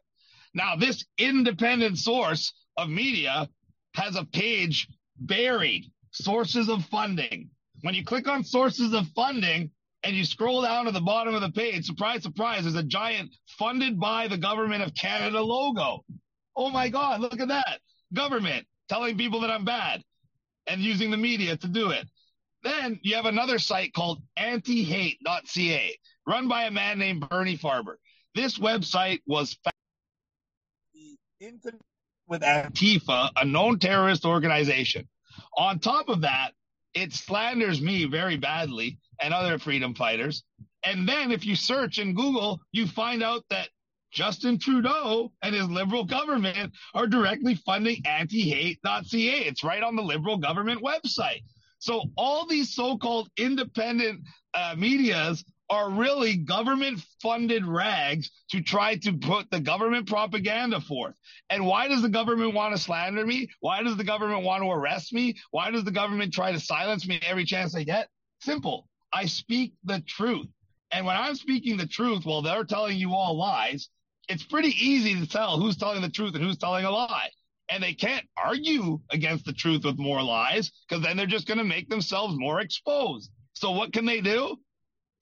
Now, 0.53 0.75
this 0.75 1.03
independent 1.17 1.97
source 1.97 2.53
of 2.77 2.89
media 2.89 3.49
has 3.95 4.15
a 4.15 4.25
page 4.25 4.87
buried 5.19 5.91
sources 6.11 6.69
of 6.69 6.85
funding, 6.85 7.49
when 7.83 7.93
you 7.93 8.03
click 8.03 8.29
on 8.29 8.45
sources 8.45 8.93
of 8.93 9.05
funding 9.09 9.69
and 10.03 10.15
you 10.15 10.23
scroll 10.23 10.61
down 10.61 10.85
to 10.85 10.91
the 10.91 11.01
bottom 11.01 11.35
of 11.35 11.41
the 11.41 11.51
page, 11.51 11.85
surprise, 11.85 12.23
surprise, 12.23 12.63
there's 12.63 12.75
a 12.75 12.83
giant 12.83 13.35
funded 13.57 13.99
by 13.99 14.27
the 14.29 14.37
government 14.37 14.81
of 14.81 14.95
Canada 14.95 15.41
logo. 15.41 16.03
Oh 16.55 16.69
my 16.69 16.87
God, 16.87 17.19
look 17.19 17.41
at 17.41 17.49
that. 17.49 17.81
Government 18.13 18.65
telling 18.87 19.17
people 19.17 19.41
that 19.41 19.51
I'm 19.51 19.65
bad 19.65 20.01
and 20.65 20.79
using 20.79 21.11
the 21.11 21.17
media 21.17 21.57
to 21.57 21.67
do 21.67 21.89
it. 21.89 22.07
Then 22.63 22.99
you 23.03 23.15
have 23.15 23.25
another 23.25 23.59
site 23.59 23.93
called 23.93 24.21
antihate.ca, 24.39 25.97
run 26.25 26.47
by 26.47 26.63
a 26.63 26.71
man 26.71 26.99
named 26.99 27.27
Bernie 27.29 27.57
Farber. 27.57 27.95
This 28.33 28.57
website 28.57 29.19
was 29.27 29.57
with 32.27 32.41
Antifa, 32.41 33.29
a 33.35 33.43
known 33.43 33.77
terrorist 33.77 34.23
organization. 34.23 35.09
On 35.57 35.79
top 35.79 36.07
of 36.07 36.21
that, 36.21 36.53
it 36.93 37.13
slanders 37.13 37.81
me 37.81 38.05
very 38.05 38.37
badly 38.37 38.99
and 39.21 39.33
other 39.33 39.57
freedom 39.59 39.93
fighters. 39.93 40.43
And 40.83 41.07
then 41.07 41.31
if 41.31 41.45
you 41.45 41.55
search 41.55 41.97
in 41.97 42.13
Google, 42.13 42.59
you 42.71 42.87
find 42.87 43.23
out 43.23 43.43
that 43.49 43.69
Justin 44.11 44.59
Trudeau 44.59 45.31
and 45.41 45.55
his 45.55 45.67
liberal 45.67 46.03
government 46.03 46.73
are 46.93 47.07
directly 47.07 47.55
funding 47.55 48.01
anti-hate.ca. 48.05 49.05
It's 49.11 49.63
right 49.63 49.81
on 49.81 49.95
the 49.95 50.03
liberal 50.03 50.37
government 50.37 50.83
website. 50.83 51.41
So 51.79 52.03
all 52.15 52.45
these 52.45 52.75
so-called 52.75 53.29
independent 53.37 54.21
uh, 54.53 54.75
medias 54.77 55.43
are 55.69 55.89
really 55.89 56.37
government 56.37 57.03
funded 57.21 57.65
rags 57.65 58.29
to 58.49 58.61
try 58.61 58.95
to 58.97 59.13
put 59.13 59.49
the 59.49 59.59
government 59.59 60.07
propaganda 60.07 60.79
forth. 60.81 61.15
And 61.49 61.65
why 61.65 61.87
does 61.87 62.01
the 62.01 62.09
government 62.09 62.53
want 62.53 62.75
to 62.75 62.81
slander 62.81 63.25
me? 63.25 63.49
Why 63.59 63.81
does 63.81 63.97
the 63.97 64.03
government 64.03 64.43
want 64.43 64.63
to 64.63 64.69
arrest 64.69 65.13
me? 65.13 65.35
Why 65.51 65.71
does 65.71 65.83
the 65.83 65.91
government 65.91 66.33
try 66.33 66.51
to 66.51 66.59
silence 66.59 67.07
me 67.07 67.19
every 67.23 67.45
chance 67.45 67.73
they 67.73 67.85
get? 67.85 68.09
Simple. 68.41 68.87
I 69.11 69.25
speak 69.25 69.73
the 69.83 70.01
truth. 70.01 70.47
And 70.91 71.05
when 71.05 71.17
I'm 71.17 71.35
speaking 71.35 71.77
the 71.77 71.87
truth 71.87 72.25
while 72.25 72.41
they're 72.41 72.65
telling 72.65 72.97
you 72.97 73.13
all 73.13 73.37
lies, 73.37 73.89
it's 74.29 74.43
pretty 74.43 74.69
easy 74.69 75.19
to 75.19 75.27
tell 75.27 75.59
who's 75.59 75.77
telling 75.77 76.01
the 76.01 76.09
truth 76.09 76.35
and 76.35 76.43
who's 76.43 76.57
telling 76.57 76.85
a 76.85 76.91
lie. 76.91 77.29
And 77.69 77.81
they 77.81 77.93
can't 77.93 78.25
argue 78.37 78.99
against 79.09 79.45
the 79.45 79.53
truth 79.53 79.85
with 79.85 79.97
more 79.97 80.21
lies 80.21 80.71
because 80.87 81.03
then 81.03 81.17
they're 81.17 81.25
just 81.25 81.47
going 81.47 81.57
to 81.57 81.63
make 81.63 81.89
themselves 81.89 82.35
more 82.37 82.59
exposed. 82.59 83.31
So 83.53 83.71
what 83.71 83.93
can 83.93 84.05
they 84.05 84.21
do? 84.21 84.57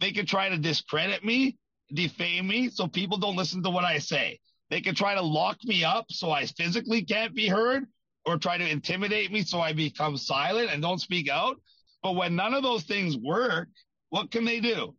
They 0.02 0.12
could 0.12 0.28
try 0.28 0.50
to 0.50 0.58
discredit 0.58 1.24
me, 1.24 1.58
defame 1.94 2.48
me, 2.48 2.70
so 2.70 2.88
people 2.88 3.18
don't 3.18 3.36
listen 3.36 3.62
to 3.64 3.70
what 3.70 3.86
I 3.86 4.00
say. 4.00 4.40
They 4.72 4.82
could 4.82 4.98
try 4.98 5.14
to 5.14 5.22
lock 5.22 5.64
me 5.64 5.84
up 5.84 6.06
so 6.10 6.32
I 6.32 6.48
physically 6.48 7.04
can't 7.04 7.36
be 7.36 7.48
heard 7.48 7.86
or 8.26 8.38
try 8.38 8.58
to 8.58 8.68
intimidate 8.68 9.32
me 9.32 9.44
so 9.44 9.60
I 9.62 9.74
become 9.74 10.18
silent 10.18 10.72
and 10.72 10.82
don't 10.82 11.00
speak 11.00 11.30
out. 11.30 11.58
But 12.02 12.16
when 12.16 12.36
none 12.36 12.56
of 12.56 12.64
those 12.64 12.84
things 12.84 13.16
work, 13.16 13.70
what 14.10 14.32
can 14.32 14.44
they 14.44 14.60
do? 14.60 14.96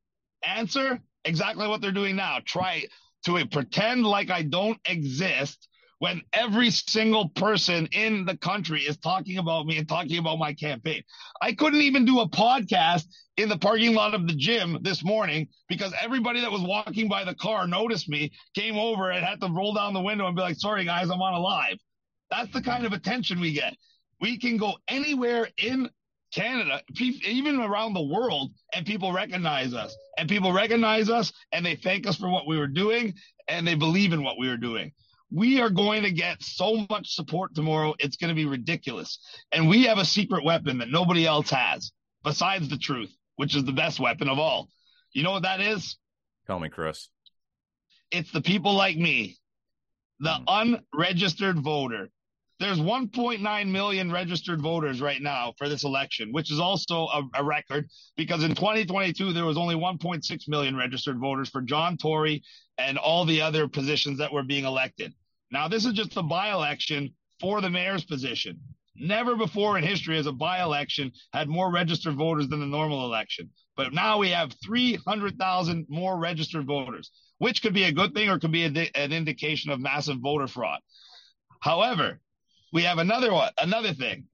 Answer 0.46 1.00
exactly 1.24 1.66
what 1.66 1.80
they're 1.80 1.90
doing 1.90 2.14
now. 2.14 2.38
Try 2.44 2.86
to 3.24 3.44
pretend 3.46 4.06
like 4.06 4.30
I 4.30 4.42
don't 4.42 4.78
exist 4.84 5.68
when 6.02 6.20
every 6.32 6.68
single 6.68 7.28
person 7.28 7.86
in 7.92 8.24
the 8.24 8.36
country 8.36 8.80
is 8.80 8.96
talking 8.96 9.38
about 9.38 9.66
me 9.66 9.78
and 9.78 9.88
talking 9.88 10.18
about 10.18 10.36
my 10.36 10.52
campaign. 10.52 11.00
I 11.40 11.52
couldn't 11.52 11.82
even 11.82 12.04
do 12.04 12.18
a 12.18 12.28
podcast 12.28 13.04
in 13.36 13.48
the 13.48 13.56
parking 13.56 13.94
lot 13.94 14.12
of 14.12 14.26
the 14.26 14.34
gym 14.34 14.78
this 14.82 15.04
morning 15.04 15.46
because 15.68 15.94
everybody 16.02 16.40
that 16.40 16.50
was 16.50 16.60
walking 16.60 17.08
by 17.08 17.22
the 17.22 17.36
car 17.36 17.68
noticed 17.68 18.08
me, 18.08 18.32
came 18.56 18.76
over 18.76 19.12
and 19.12 19.24
had 19.24 19.40
to 19.42 19.46
roll 19.46 19.74
down 19.74 19.94
the 19.94 20.00
window 20.00 20.26
and 20.26 20.34
be 20.34 20.42
like, 20.42 20.56
sorry 20.56 20.84
guys, 20.84 21.08
I'm 21.08 21.22
on 21.22 21.34
a 21.34 21.38
live. 21.38 21.78
That's 22.32 22.52
the 22.52 22.62
kind 22.62 22.84
of 22.84 22.92
attention 22.92 23.38
we 23.38 23.52
get. 23.52 23.76
We 24.20 24.40
can 24.40 24.56
go 24.56 24.72
anywhere 24.88 25.50
in 25.56 25.88
Canada, 26.34 26.82
even 26.98 27.60
around 27.60 27.94
the 27.94 28.02
world, 28.02 28.50
and 28.74 28.84
people 28.84 29.12
recognize 29.12 29.72
us. 29.72 29.96
And 30.18 30.28
people 30.28 30.52
recognize 30.52 31.08
us 31.08 31.32
and 31.52 31.64
they 31.64 31.76
thank 31.76 32.08
us 32.08 32.16
for 32.16 32.28
what 32.28 32.48
we 32.48 32.58
were 32.58 32.66
doing 32.66 33.14
and 33.46 33.64
they 33.64 33.76
believe 33.76 34.12
in 34.12 34.24
what 34.24 34.36
we 34.36 34.48
were 34.48 34.56
doing 34.56 34.90
we 35.34 35.60
are 35.60 35.70
going 35.70 36.02
to 36.02 36.10
get 36.10 36.42
so 36.42 36.86
much 36.90 37.14
support 37.14 37.54
tomorrow. 37.54 37.94
It's 37.98 38.16
going 38.16 38.28
to 38.28 38.34
be 38.34 38.44
ridiculous. 38.44 39.18
And 39.50 39.68
we 39.68 39.84
have 39.84 39.98
a 39.98 40.04
secret 40.04 40.44
weapon 40.44 40.78
that 40.78 40.90
nobody 40.90 41.26
else 41.26 41.50
has 41.50 41.92
besides 42.22 42.68
the 42.68 42.76
truth, 42.76 43.10
which 43.36 43.56
is 43.56 43.64
the 43.64 43.72
best 43.72 43.98
weapon 43.98 44.28
of 44.28 44.38
all. 44.38 44.68
You 45.12 45.22
know 45.22 45.32
what 45.32 45.42
that 45.42 45.60
is? 45.60 45.96
Tell 46.46 46.58
me, 46.58 46.68
Chris. 46.68 47.08
It's 48.10 48.30
the 48.30 48.42
people 48.42 48.74
like 48.74 48.96
me, 48.96 49.38
the 50.20 50.36
mm. 50.46 50.76
unregistered 50.92 51.58
voter. 51.60 52.10
There's 52.60 52.78
1.9 52.78 53.70
million 53.70 54.12
registered 54.12 54.60
voters 54.60 55.00
right 55.00 55.20
now 55.20 55.54
for 55.56 55.68
this 55.68 55.82
election, 55.82 56.30
which 56.30 56.52
is 56.52 56.60
also 56.60 57.06
a, 57.06 57.22
a 57.36 57.42
record 57.42 57.88
because 58.16 58.44
in 58.44 58.54
2022 58.54 59.32
there 59.32 59.46
was 59.46 59.56
only 59.56 59.74
1.6 59.74 60.48
million 60.48 60.76
registered 60.76 61.18
voters 61.18 61.48
for 61.48 61.62
John 61.62 61.96
Tory 61.96 62.44
and 62.78 62.98
all 62.98 63.24
the 63.24 63.40
other 63.42 63.66
positions 63.66 64.18
that 64.18 64.32
were 64.32 64.44
being 64.44 64.64
elected. 64.64 65.12
Now, 65.52 65.68
this 65.68 65.84
is 65.84 65.92
just 65.92 66.16
a 66.16 66.22
by 66.22 66.50
election 66.50 67.14
for 67.38 67.60
the 67.60 67.68
mayor's 67.68 68.04
position. 68.04 68.58
Never 68.96 69.36
before 69.36 69.76
in 69.76 69.84
history 69.84 70.16
has 70.16 70.26
a 70.26 70.32
by 70.32 70.62
election 70.62 71.12
had 71.34 71.48
more 71.48 71.70
registered 71.70 72.14
voters 72.14 72.48
than 72.48 72.60
the 72.60 72.66
normal 72.66 73.04
election. 73.04 73.50
But 73.76 73.92
now 73.92 74.16
we 74.16 74.30
have 74.30 74.54
300,000 74.64 75.86
more 75.90 76.18
registered 76.18 76.66
voters, 76.66 77.10
which 77.36 77.60
could 77.60 77.74
be 77.74 77.84
a 77.84 77.92
good 77.92 78.14
thing 78.14 78.30
or 78.30 78.38
could 78.38 78.52
be 78.52 78.64
a, 78.64 78.90
an 78.94 79.12
indication 79.12 79.70
of 79.70 79.78
massive 79.78 80.18
voter 80.20 80.48
fraud. 80.48 80.80
However, 81.60 82.20
we 82.72 82.84
have 82.84 82.96
another 82.98 83.32
one, 83.32 83.52
another 83.58 83.92
thing. 83.92 84.28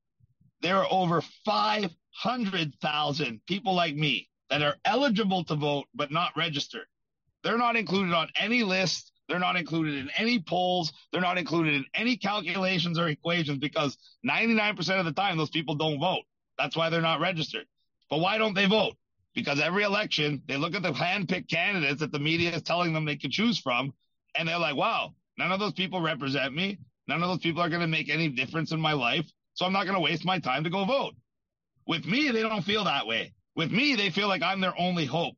There 0.62 0.76
are 0.76 0.86
over 0.90 1.20
500,000 1.44 3.40
people 3.46 3.74
like 3.74 3.96
me 3.96 4.28
that 4.50 4.62
are 4.62 4.76
eligible 4.84 5.42
to 5.44 5.56
vote 5.56 5.86
but 5.94 6.12
not 6.12 6.36
registered. 6.36 6.86
They're 7.42 7.58
not 7.58 7.76
included 7.76 8.14
on 8.14 8.28
any 8.36 8.62
list 8.62 9.12
they're 9.28 9.38
not 9.38 9.56
included 9.56 9.94
in 9.94 10.10
any 10.16 10.38
polls. 10.40 10.92
They're 11.12 11.20
not 11.20 11.38
included 11.38 11.74
in 11.74 11.84
any 11.94 12.16
calculations 12.16 12.98
or 12.98 13.08
equations 13.08 13.58
because 13.58 13.96
99% 14.26 14.98
of 14.98 15.04
the 15.04 15.12
time 15.12 15.36
those 15.36 15.50
people 15.50 15.74
don't 15.74 16.00
vote. 16.00 16.22
That's 16.56 16.76
why 16.76 16.90
they're 16.90 17.00
not 17.00 17.20
registered. 17.20 17.66
But 18.10 18.20
why 18.20 18.38
don't 18.38 18.54
they 18.54 18.66
vote? 18.66 18.94
Because 19.34 19.60
every 19.60 19.84
election, 19.84 20.42
they 20.48 20.56
look 20.56 20.74
at 20.74 20.82
the 20.82 20.92
hand-picked 20.92 21.50
candidates 21.50 22.00
that 22.00 22.10
the 22.10 22.18
media 22.18 22.50
is 22.50 22.62
telling 22.62 22.92
them 22.92 23.04
they 23.04 23.16
can 23.16 23.30
choose 23.30 23.58
from, 23.58 23.92
and 24.36 24.48
they're 24.48 24.58
like, 24.58 24.74
wow, 24.74 25.14
none 25.36 25.52
of 25.52 25.60
those 25.60 25.74
people 25.74 26.00
represent 26.00 26.54
me. 26.54 26.78
None 27.06 27.22
of 27.22 27.28
those 27.28 27.38
people 27.38 27.62
are 27.62 27.68
going 27.68 27.82
to 27.82 27.86
make 27.86 28.10
any 28.10 28.28
difference 28.28 28.72
in 28.72 28.80
my 28.80 28.92
life. 28.92 29.26
So 29.54 29.64
I'm 29.64 29.72
not 29.72 29.84
going 29.84 29.94
to 29.94 30.00
waste 30.00 30.24
my 30.24 30.38
time 30.38 30.64
to 30.64 30.70
go 30.70 30.84
vote. 30.84 31.14
With 31.86 32.04
me, 32.06 32.30
they 32.30 32.42
don't 32.42 32.64
feel 32.64 32.84
that 32.84 33.06
way. 33.06 33.32
With 33.56 33.70
me, 33.70 33.94
they 33.94 34.10
feel 34.10 34.28
like 34.28 34.42
I'm 34.42 34.60
their 34.60 34.78
only 34.78 35.04
hope. 35.06 35.36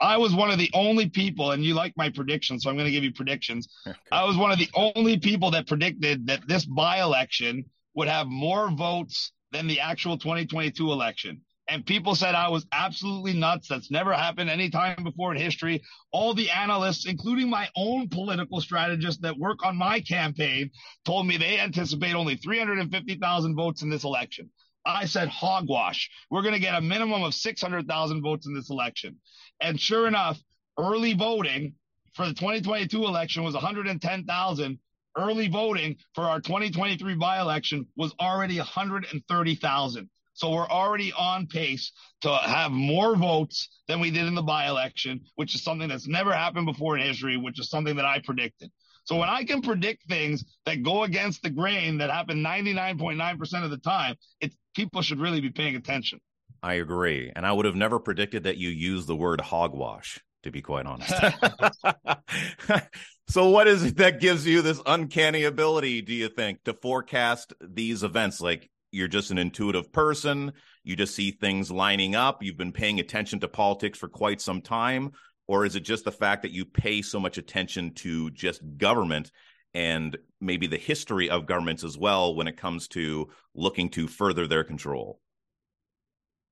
I 0.00 0.16
was 0.16 0.34
one 0.34 0.50
of 0.50 0.58
the 0.58 0.70
only 0.72 1.08
people, 1.08 1.50
and 1.52 1.64
you 1.64 1.74
like 1.74 1.92
my 1.96 2.08
predictions, 2.08 2.62
so 2.62 2.70
I'm 2.70 2.76
going 2.76 2.86
to 2.86 2.92
give 2.92 3.04
you 3.04 3.12
predictions. 3.12 3.68
Okay. 3.86 3.96
I 4.10 4.24
was 4.24 4.36
one 4.36 4.50
of 4.50 4.58
the 4.58 4.70
only 4.74 5.18
people 5.18 5.50
that 5.50 5.66
predicted 5.66 6.26
that 6.26 6.48
this 6.48 6.64
by 6.64 7.00
election 7.00 7.64
would 7.94 8.08
have 8.08 8.26
more 8.26 8.70
votes 8.70 9.32
than 9.52 9.66
the 9.66 9.80
actual 9.80 10.16
2022 10.16 10.90
election. 10.90 11.42
And 11.68 11.86
people 11.86 12.16
said 12.16 12.34
I 12.34 12.48
was 12.48 12.66
absolutely 12.72 13.32
nuts. 13.32 13.68
That's 13.68 13.92
never 13.92 14.12
happened 14.12 14.50
any 14.50 14.70
time 14.70 15.04
before 15.04 15.32
in 15.32 15.40
history. 15.40 15.82
All 16.10 16.34
the 16.34 16.50
analysts, 16.50 17.06
including 17.06 17.48
my 17.48 17.68
own 17.76 18.08
political 18.08 18.60
strategists 18.60 19.20
that 19.22 19.38
work 19.38 19.64
on 19.64 19.76
my 19.76 20.00
campaign, 20.00 20.70
told 21.04 21.28
me 21.28 21.36
they 21.36 21.60
anticipate 21.60 22.14
only 22.14 22.34
350,000 22.34 23.54
votes 23.54 23.82
in 23.82 23.90
this 23.90 24.02
election. 24.02 24.50
I 24.84 25.04
said 25.06 25.28
hogwash. 25.28 26.10
We're 26.30 26.42
going 26.42 26.54
to 26.54 26.60
get 26.60 26.76
a 26.76 26.80
minimum 26.80 27.22
of 27.22 27.34
600,000 27.34 28.22
votes 28.22 28.46
in 28.46 28.54
this 28.54 28.70
election. 28.70 29.18
And 29.60 29.80
sure 29.80 30.06
enough, 30.06 30.40
early 30.78 31.12
voting 31.12 31.74
for 32.14 32.26
the 32.26 32.34
2022 32.34 33.04
election 33.04 33.42
was 33.42 33.54
110,000. 33.54 34.78
Early 35.18 35.48
voting 35.48 35.96
for 36.14 36.24
our 36.24 36.40
2023 36.40 37.14
by 37.16 37.40
election 37.40 37.86
was 37.96 38.14
already 38.20 38.58
130,000. 38.58 40.10
So 40.40 40.48
we're 40.48 40.66
already 40.66 41.12
on 41.12 41.46
pace 41.46 41.92
to 42.22 42.34
have 42.34 42.72
more 42.72 43.14
votes 43.14 43.68
than 43.88 44.00
we 44.00 44.10
did 44.10 44.24
in 44.24 44.34
the 44.34 44.40
by 44.40 44.68
election, 44.68 45.20
which 45.34 45.54
is 45.54 45.62
something 45.62 45.86
that's 45.86 46.08
never 46.08 46.32
happened 46.32 46.64
before 46.64 46.96
in 46.96 47.06
history, 47.06 47.36
which 47.36 47.60
is 47.60 47.68
something 47.68 47.94
that 47.96 48.06
I 48.06 48.20
predicted. 48.24 48.70
So 49.04 49.16
when 49.16 49.28
I 49.28 49.44
can 49.44 49.60
predict 49.60 50.08
things 50.08 50.42
that 50.64 50.82
go 50.82 51.02
against 51.02 51.42
the 51.42 51.50
grain 51.50 51.98
that 51.98 52.08
happen 52.08 52.42
99.9% 52.42 53.64
of 53.64 53.70
the 53.70 53.76
time, 53.76 54.14
it 54.40 54.54
people 54.74 55.02
should 55.02 55.20
really 55.20 55.42
be 55.42 55.50
paying 55.50 55.76
attention. 55.76 56.20
I 56.62 56.74
agree. 56.74 57.30
And 57.36 57.44
I 57.44 57.52
would 57.52 57.66
have 57.66 57.76
never 57.76 57.98
predicted 57.98 58.44
that 58.44 58.56
you 58.56 58.70
use 58.70 59.04
the 59.04 59.16
word 59.16 59.42
hogwash, 59.42 60.20
to 60.44 60.50
be 60.50 60.62
quite 60.62 60.86
honest. 60.86 61.12
so, 63.28 63.50
what 63.50 63.68
is 63.68 63.84
it 63.84 63.98
that 63.98 64.20
gives 64.20 64.46
you 64.46 64.62
this 64.62 64.80
uncanny 64.86 65.44
ability, 65.44 66.00
do 66.00 66.14
you 66.14 66.30
think, 66.30 66.64
to 66.64 66.72
forecast 66.72 67.52
these 67.60 68.02
events? 68.02 68.40
Like 68.40 68.70
you're 68.92 69.08
just 69.08 69.30
an 69.30 69.38
intuitive 69.38 69.92
person, 69.92 70.52
you 70.84 70.96
just 70.96 71.14
see 71.14 71.30
things 71.30 71.70
lining 71.70 72.14
up, 72.14 72.42
you've 72.42 72.56
been 72.56 72.72
paying 72.72 73.00
attention 73.00 73.40
to 73.40 73.48
politics 73.48 73.98
for 73.98 74.08
quite 74.08 74.40
some 74.40 74.60
time? 74.60 75.12
Or 75.46 75.64
is 75.64 75.74
it 75.74 75.80
just 75.80 76.04
the 76.04 76.12
fact 76.12 76.42
that 76.42 76.52
you 76.52 76.64
pay 76.64 77.02
so 77.02 77.18
much 77.18 77.36
attention 77.38 77.92
to 77.94 78.30
just 78.30 78.62
government 78.76 79.32
and 79.74 80.16
maybe 80.40 80.66
the 80.66 80.76
history 80.76 81.28
of 81.28 81.46
governments 81.46 81.84
as 81.84 81.98
well 81.98 82.34
when 82.34 82.48
it 82.48 82.56
comes 82.56 82.88
to 82.88 83.28
looking 83.54 83.88
to 83.90 84.06
further 84.06 84.46
their 84.46 84.64
control? 84.64 85.20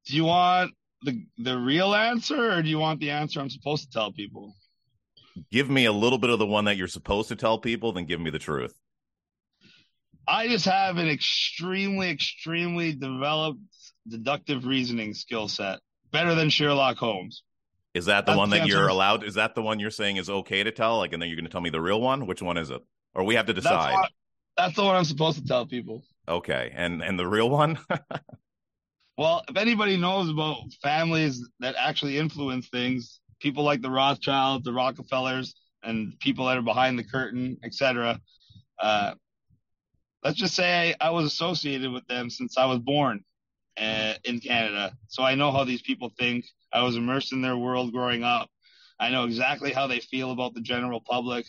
do 0.09 0.16
you 0.16 0.24
want 0.24 0.72
the 1.03 1.27
the 1.37 1.57
real 1.57 1.94
answer 1.94 2.53
or 2.53 2.62
do 2.62 2.68
you 2.68 2.79
want 2.79 2.98
the 2.98 3.11
answer 3.11 3.40
I'm 3.40 3.51
supposed 3.51 3.85
to 3.85 3.90
tell 3.90 4.11
people? 4.11 4.55
Give 5.53 5.70
me 5.70 5.85
a 5.85 5.92
little 5.92 6.18
bit 6.18 6.31
of 6.31 6.38
the 6.38 6.46
one 6.46 6.64
that 6.64 6.77
you're 6.77 6.88
supposed 6.88 7.29
to 7.29 7.37
tell 7.37 7.59
people, 7.59 7.92
then 7.92 8.07
give 8.07 8.20
me 8.20 8.31
the 8.31 8.40
truth. 8.40 8.74
I 10.29 10.49
just 10.49 10.67
have 10.67 10.99
an 10.99 11.09
extremely, 11.09 12.11
extremely 12.11 12.93
developed 12.93 13.61
deductive 14.07 14.67
reasoning 14.67 15.14
skill 15.14 15.49
set, 15.49 15.81
better 16.12 16.35
than 16.35 16.51
Sherlock 16.51 16.99
Holmes. 16.99 17.43
Is 17.95 18.07
that 18.07 18.27
the 18.27 18.33
That's 18.33 18.38
one 18.38 18.51
that 18.51 18.62
the 18.62 18.69
you're 18.69 18.88
allowed? 18.88 19.25
Is 19.25 19.35
that 19.35 19.55
the 19.55 19.62
one 19.62 19.81
you're 19.81 19.91
saying 19.91 20.17
is 20.17 20.29
okay 20.29 20.62
to 20.62 20.71
tell? 20.71 20.99
Like, 20.99 21.12
and 21.12 21.23
then 21.23 21.29
you're 21.29 21.37
going 21.37 21.47
to 21.47 21.51
tell 21.51 21.62
me 21.62 21.71
the 21.71 21.81
real 21.81 22.01
one? 22.01 22.27
Which 22.27 22.43
one 22.43 22.59
is 22.59 22.71
it? 22.71 22.83
Or 23.14 23.25
we 23.25 23.35
have 23.37 23.47
to 23.47 23.55
decide. 23.55 23.95
That's, 23.95 24.12
that's 24.57 24.77
the 24.77 24.85
one 24.85 24.95
I'm 24.95 25.05
supposed 25.05 25.38
to 25.38 25.47
tell 25.47 25.67
people. 25.67 26.05
Okay, 26.29 26.73
and 26.75 27.03
and 27.03 27.19
the 27.19 27.27
real 27.27 27.49
one? 27.49 27.79
Well, 29.19 29.43
if 29.49 29.57
anybody 29.57 29.97
knows 29.97 30.31
about 30.31 30.73
families 30.81 31.45
that 31.59 31.75
actually 31.77 32.19
influence 32.19 32.69
things, 32.69 33.19
people 33.41 33.64
like 33.64 33.83
the 33.83 33.91
Rothschilds, 33.91 34.64
the 34.64 34.73
Rockefellers, 34.73 35.57
and 35.83 36.17
people 36.21 36.47
that 36.47 36.57
are 36.57 36.62
behind 36.62 36.97
the 36.97 37.03
curtain, 37.03 37.57
etc. 37.64 38.21
Uh, 38.79 39.14
let's 40.23 40.39
just 40.39 40.55
say 40.55 40.95
I 41.01 41.11
was 41.11 41.27
associated 41.27 41.93
with 41.93 42.07
them 42.07 42.31
since 42.31 42.59
I 42.59 42.67
was 42.67 42.79
born 42.81 43.25
uh, 43.81 44.15
in 44.25 44.41
Canada, 44.41 44.93
so 45.09 45.23
I 45.23 45.35
know 45.35 45.53
how 45.53 45.65
these 45.65 45.83
people 45.83 46.13
think. 46.19 46.45
I 46.73 46.83
was 46.83 46.97
immersed 46.97 47.33
in 47.33 47.41
their 47.41 47.57
world 47.57 47.93
growing 47.93 48.25
up. 48.25 48.51
I 49.01 49.11
know 49.11 49.25
exactly 49.25 49.73
how 49.73 49.87
they 49.87 50.01
feel 50.01 50.33
about 50.33 50.55
the 50.55 50.61
general 50.61 51.01
public, 51.01 51.47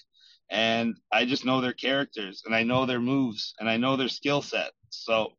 and 0.50 0.96
I 1.12 1.26
just 1.26 1.46
know 1.46 1.62
their 1.62 1.74
characters, 1.74 2.44
and 2.46 2.56
I 2.56 2.64
know 2.64 2.86
their 2.86 3.00
moves, 3.00 3.54
and 3.60 3.70
I 3.70 3.78
know 3.78 3.98
their 3.98 4.10
skill 4.10 4.42
set. 4.42 4.72
So 4.90 5.34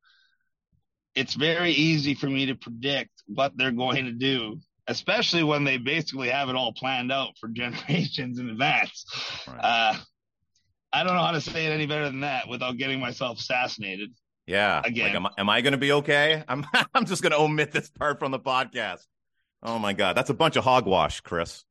it's 1.14 1.34
very 1.34 1.72
easy 1.72 2.14
for 2.14 2.26
me 2.26 2.46
to 2.46 2.54
predict 2.54 3.10
what 3.26 3.56
they're 3.56 3.72
going 3.72 4.04
to 4.06 4.12
do, 4.12 4.60
especially 4.86 5.42
when 5.42 5.64
they 5.64 5.76
basically 5.76 6.28
have 6.28 6.48
it 6.48 6.56
all 6.56 6.72
planned 6.72 7.12
out 7.12 7.38
for 7.38 7.48
generations 7.52 8.38
in 8.38 8.48
advance. 8.48 9.04
Right. 9.46 9.60
Uh, 9.60 9.94
I 10.92 11.04
don't 11.04 11.14
know 11.14 11.22
how 11.22 11.32
to 11.32 11.40
say 11.40 11.66
it 11.66 11.70
any 11.70 11.86
better 11.86 12.06
than 12.06 12.20
that 12.20 12.48
without 12.48 12.76
getting 12.76 13.00
myself 13.00 13.38
assassinated. 13.38 14.10
Yeah. 14.46 14.82
Again, 14.84 15.06
like, 15.06 15.14
am, 15.14 15.28
am 15.38 15.48
I 15.48 15.60
going 15.60 15.72
to 15.72 15.78
be 15.78 15.92
okay? 15.92 16.42
I'm 16.48 16.66
I'm 16.94 17.06
just 17.06 17.22
going 17.22 17.32
to 17.32 17.38
omit 17.38 17.72
this 17.72 17.88
part 17.90 18.18
from 18.18 18.32
the 18.32 18.40
podcast. 18.40 19.06
Oh 19.62 19.78
my 19.78 19.92
god, 19.92 20.16
that's 20.16 20.30
a 20.30 20.34
bunch 20.34 20.56
of 20.56 20.64
hogwash, 20.64 21.20
Chris. 21.20 21.64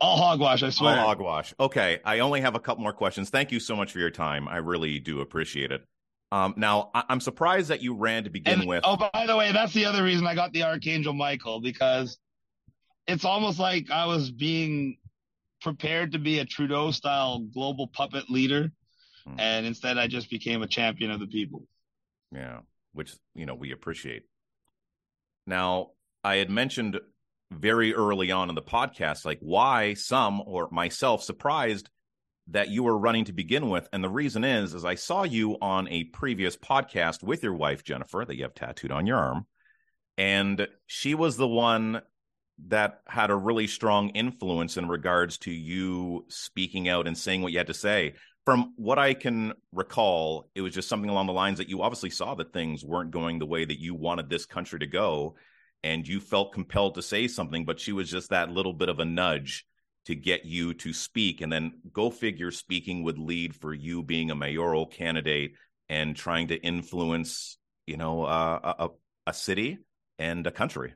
All 0.00 0.16
hogwash, 0.16 0.62
I 0.62 0.70
swear. 0.70 0.98
All 0.98 1.08
hogwash. 1.08 1.52
Okay, 1.58 1.98
I 2.04 2.20
only 2.20 2.40
have 2.40 2.54
a 2.54 2.60
couple 2.60 2.82
more 2.82 2.92
questions. 2.92 3.30
Thank 3.30 3.50
you 3.50 3.58
so 3.58 3.74
much 3.74 3.92
for 3.92 3.98
your 3.98 4.10
time. 4.10 4.48
I 4.48 4.58
really 4.58 5.00
do 5.00 5.20
appreciate 5.20 5.72
it. 5.72 5.84
Um, 6.30 6.54
now, 6.56 6.90
I- 6.94 7.04
am 7.08 7.20
surprised 7.20 7.68
that 7.68 7.82
you 7.82 7.94
ran 7.94 8.24
to 8.24 8.30
begin 8.30 8.60
and, 8.60 8.68
with. 8.68 8.82
Oh, 8.84 8.96
by 8.96 9.26
the 9.26 9.36
way, 9.36 9.50
that's 9.50 9.72
the 9.72 9.86
other 9.86 10.04
reason 10.04 10.26
I 10.26 10.34
got 10.34 10.52
the 10.52 10.62
Archangel 10.62 11.14
Michael 11.14 11.60
because 11.60 12.18
it's 13.08 13.24
almost 13.24 13.58
like 13.58 13.90
I 13.90 14.06
was 14.06 14.30
being 14.30 14.98
prepared 15.60 16.12
to 16.12 16.18
be 16.18 16.38
a 16.38 16.44
Trudeau 16.44 16.90
style 16.90 17.40
global 17.40 17.88
puppet 17.88 18.30
leader. 18.30 18.70
Hmm. 19.26 19.34
And 19.38 19.66
instead, 19.66 19.98
I 19.98 20.06
just 20.06 20.30
became 20.30 20.62
a 20.62 20.68
champion 20.68 21.10
of 21.10 21.20
the 21.20 21.26
people. 21.26 21.66
Yeah, 22.32 22.60
which, 22.92 23.14
you 23.34 23.46
know, 23.46 23.54
we 23.54 23.72
appreciate. 23.72 24.22
Now, 25.46 25.90
I 26.22 26.36
had 26.36 26.50
mentioned 26.50 27.00
very 27.50 27.94
early 27.94 28.30
on 28.30 28.48
in 28.48 28.54
the 28.54 28.62
podcast, 28.62 29.24
like 29.24 29.38
why 29.40 29.94
some 29.94 30.42
or 30.44 30.68
myself 30.70 31.22
surprised 31.22 31.88
that 32.48 32.68
you 32.68 32.82
were 32.82 32.98
running 32.98 33.24
to 33.26 33.32
begin 33.32 33.68
with. 33.68 33.88
And 33.92 34.02
the 34.02 34.08
reason 34.08 34.44
is, 34.44 34.74
is 34.74 34.84
I 34.84 34.94
saw 34.94 35.22
you 35.22 35.56
on 35.60 35.88
a 35.88 36.04
previous 36.04 36.56
podcast 36.56 37.22
with 37.22 37.42
your 37.42 37.54
wife, 37.54 37.84
Jennifer, 37.84 38.24
that 38.26 38.36
you 38.36 38.42
have 38.42 38.54
tattooed 38.54 38.90
on 38.90 39.06
your 39.06 39.18
arm. 39.18 39.46
And 40.16 40.66
she 40.86 41.14
was 41.14 41.36
the 41.36 41.48
one 41.48 42.02
that 42.66 43.00
had 43.06 43.30
a 43.30 43.36
really 43.36 43.66
strong 43.66 44.10
influence 44.10 44.76
in 44.76 44.88
regards 44.88 45.38
to 45.38 45.50
you 45.50 46.24
speaking 46.28 46.88
out 46.88 47.06
and 47.06 47.16
saying 47.16 47.42
what 47.42 47.52
you 47.52 47.58
had 47.58 47.68
to 47.68 47.74
say. 47.74 48.14
From 48.44 48.72
what 48.76 48.98
I 48.98 49.14
can 49.14 49.52
recall, 49.72 50.48
it 50.54 50.62
was 50.62 50.74
just 50.74 50.88
something 50.88 51.10
along 51.10 51.26
the 51.26 51.32
lines 51.32 51.58
that 51.58 51.68
you 51.68 51.82
obviously 51.82 52.10
saw 52.10 52.34
that 52.34 52.52
things 52.52 52.84
weren't 52.84 53.10
going 53.10 53.38
the 53.38 53.46
way 53.46 53.64
that 53.64 53.80
you 53.80 53.94
wanted 53.94 54.28
this 54.28 54.46
country 54.46 54.78
to 54.80 54.86
go. 54.86 55.36
And 55.84 56.08
you 56.08 56.18
felt 56.18 56.54
compelled 56.54 56.96
to 56.96 57.02
say 57.02 57.28
something, 57.28 57.64
but 57.64 57.78
she 57.78 57.92
was 57.92 58.10
just 58.10 58.30
that 58.30 58.50
little 58.50 58.72
bit 58.72 58.88
of 58.88 58.98
a 58.98 59.04
nudge 59.04 59.64
to 60.06 60.14
get 60.16 60.44
you 60.44 60.74
to 60.74 60.92
speak. 60.92 61.40
And 61.40 61.52
then 61.52 61.74
go 61.92 62.10
figure, 62.10 62.50
speaking 62.50 63.04
would 63.04 63.18
lead 63.18 63.54
for 63.54 63.72
you 63.72 64.02
being 64.02 64.30
a 64.30 64.34
mayoral 64.34 64.86
candidate 64.86 65.52
and 65.88 66.16
trying 66.16 66.48
to 66.48 66.56
influence, 66.56 67.58
you 67.86 67.96
know, 67.96 68.24
uh, 68.24 68.74
a, 68.78 68.88
a 69.26 69.34
city 69.34 69.78
and 70.18 70.46
a 70.46 70.50
country 70.50 70.94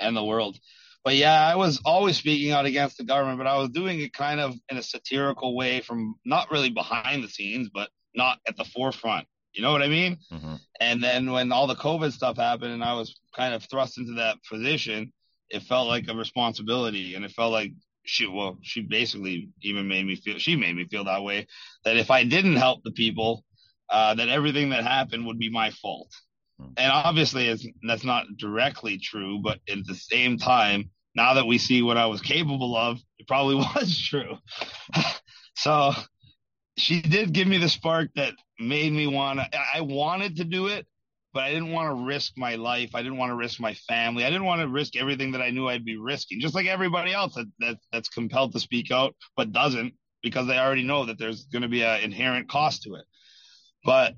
and 0.00 0.16
the 0.16 0.24
world. 0.24 0.58
But 1.04 1.16
yeah, 1.16 1.40
I 1.40 1.56
was 1.56 1.80
always 1.84 2.16
speaking 2.18 2.52
out 2.52 2.66
against 2.66 2.98
the 2.98 3.04
government, 3.04 3.38
but 3.38 3.46
I 3.46 3.56
was 3.56 3.70
doing 3.70 4.00
it 4.00 4.12
kind 4.12 4.38
of 4.38 4.54
in 4.68 4.76
a 4.76 4.82
satirical 4.82 5.56
way 5.56 5.80
from 5.80 6.16
not 6.24 6.50
really 6.50 6.70
behind 6.70 7.24
the 7.24 7.28
scenes, 7.28 7.70
but 7.72 7.88
not 8.14 8.38
at 8.46 8.56
the 8.56 8.64
forefront. 8.64 9.26
You 9.52 9.62
know 9.62 9.72
what 9.72 9.82
I 9.82 9.88
mean? 9.88 10.18
Mm-hmm. 10.30 10.54
And 10.78 11.02
then 11.02 11.30
when 11.32 11.52
all 11.52 11.66
the 11.66 11.74
COVID 11.74 12.12
stuff 12.12 12.36
happened 12.36 12.72
and 12.72 12.84
I 12.84 12.94
was 12.94 13.18
kind 13.34 13.54
of 13.54 13.64
thrust 13.64 13.98
into 13.98 14.14
that 14.14 14.36
position, 14.48 15.12
it 15.48 15.62
felt 15.62 15.88
like 15.88 16.06
a 16.08 16.14
responsibility 16.14 17.14
and 17.14 17.24
it 17.24 17.32
felt 17.32 17.52
like 17.52 17.72
she, 18.04 18.26
well, 18.26 18.58
she 18.62 18.82
basically 18.82 19.48
even 19.62 19.88
made 19.88 20.06
me 20.06 20.16
feel, 20.16 20.38
she 20.38 20.54
made 20.54 20.76
me 20.76 20.86
feel 20.86 21.04
that 21.04 21.22
way 21.22 21.46
that 21.84 21.96
if 21.96 22.10
I 22.10 22.24
didn't 22.24 22.56
help 22.56 22.82
the 22.84 22.92
people, 22.92 23.44
uh, 23.88 24.14
that 24.14 24.28
everything 24.28 24.70
that 24.70 24.84
happened 24.84 25.26
would 25.26 25.38
be 25.38 25.50
my 25.50 25.70
fault. 25.70 26.12
Mm-hmm. 26.60 26.72
And 26.76 26.92
obviously, 26.92 27.48
it's, 27.48 27.66
that's 27.86 28.04
not 28.04 28.26
directly 28.36 28.98
true, 28.98 29.40
but 29.42 29.60
at 29.68 29.86
the 29.86 29.94
same 29.94 30.38
time, 30.38 30.90
now 31.14 31.34
that 31.34 31.46
we 31.46 31.58
see 31.58 31.82
what 31.82 31.96
I 31.96 32.06
was 32.06 32.20
capable 32.20 32.76
of, 32.76 32.98
it 33.18 33.26
probably 33.26 33.54
was 33.76 33.98
true. 33.98 34.36
so 35.56 35.92
she 36.76 37.00
did 37.00 37.32
give 37.32 37.48
me 37.48 37.58
the 37.58 37.68
spark 37.68 38.10
that 38.16 38.34
made 38.58 38.92
me 38.92 39.06
want 39.06 39.40
to, 39.40 39.48
I 39.74 39.80
wanted 39.80 40.36
to 40.36 40.44
do 40.44 40.68
it, 40.68 40.86
but 41.32 41.44
I 41.44 41.50
didn't 41.50 41.72
want 41.72 41.96
to 41.96 42.04
risk 42.04 42.32
my 42.36 42.56
life. 42.56 42.94
I 42.94 43.02
didn't 43.02 43.18
want 43.18 43.30
to 43.30 43.36
risk 43.36 43.60
my 43.60 43.74
family. 43.74 44.24
I 44.24 44.30
didn't 44.30 44.46
want 44.46 44.62
to 44.62 44.68
risk 44.68 44.96
everything 44.96 45.32
that 45.32 45.42
I 45.42 45.50
knew 45.50 45.68
I'd 45.68 45.84
be 45.84 45.96
risking, 45.96 46.40
just 46.40 46.54
like 46.54 46.66
everybody 46.66 47.12
else 47.12 47.34
that, 47.34 47.46
that 47.60 47.76
that's 47.92 48.08
compelled 48.08 48.52
to 48.52 48.60
speak 48.60 48.90
out, 48.90 49.14
but 49.36 49.52
doesn't 49.52 49.94
because 50.22 50.46
they 50.46 50.58
already 50.58 50.82
know 50.82 51.06
that 51.06 51.18
there's 51.18 51.44
going 51.46 51.62
to 51.62 51.68
be 51.68 51.82
an 51.82 52.00
inherent 52.00 52.48
cost 52.48 52.82
to 52.82 52.94
it. 52.94 53.04
But 53.84 54.14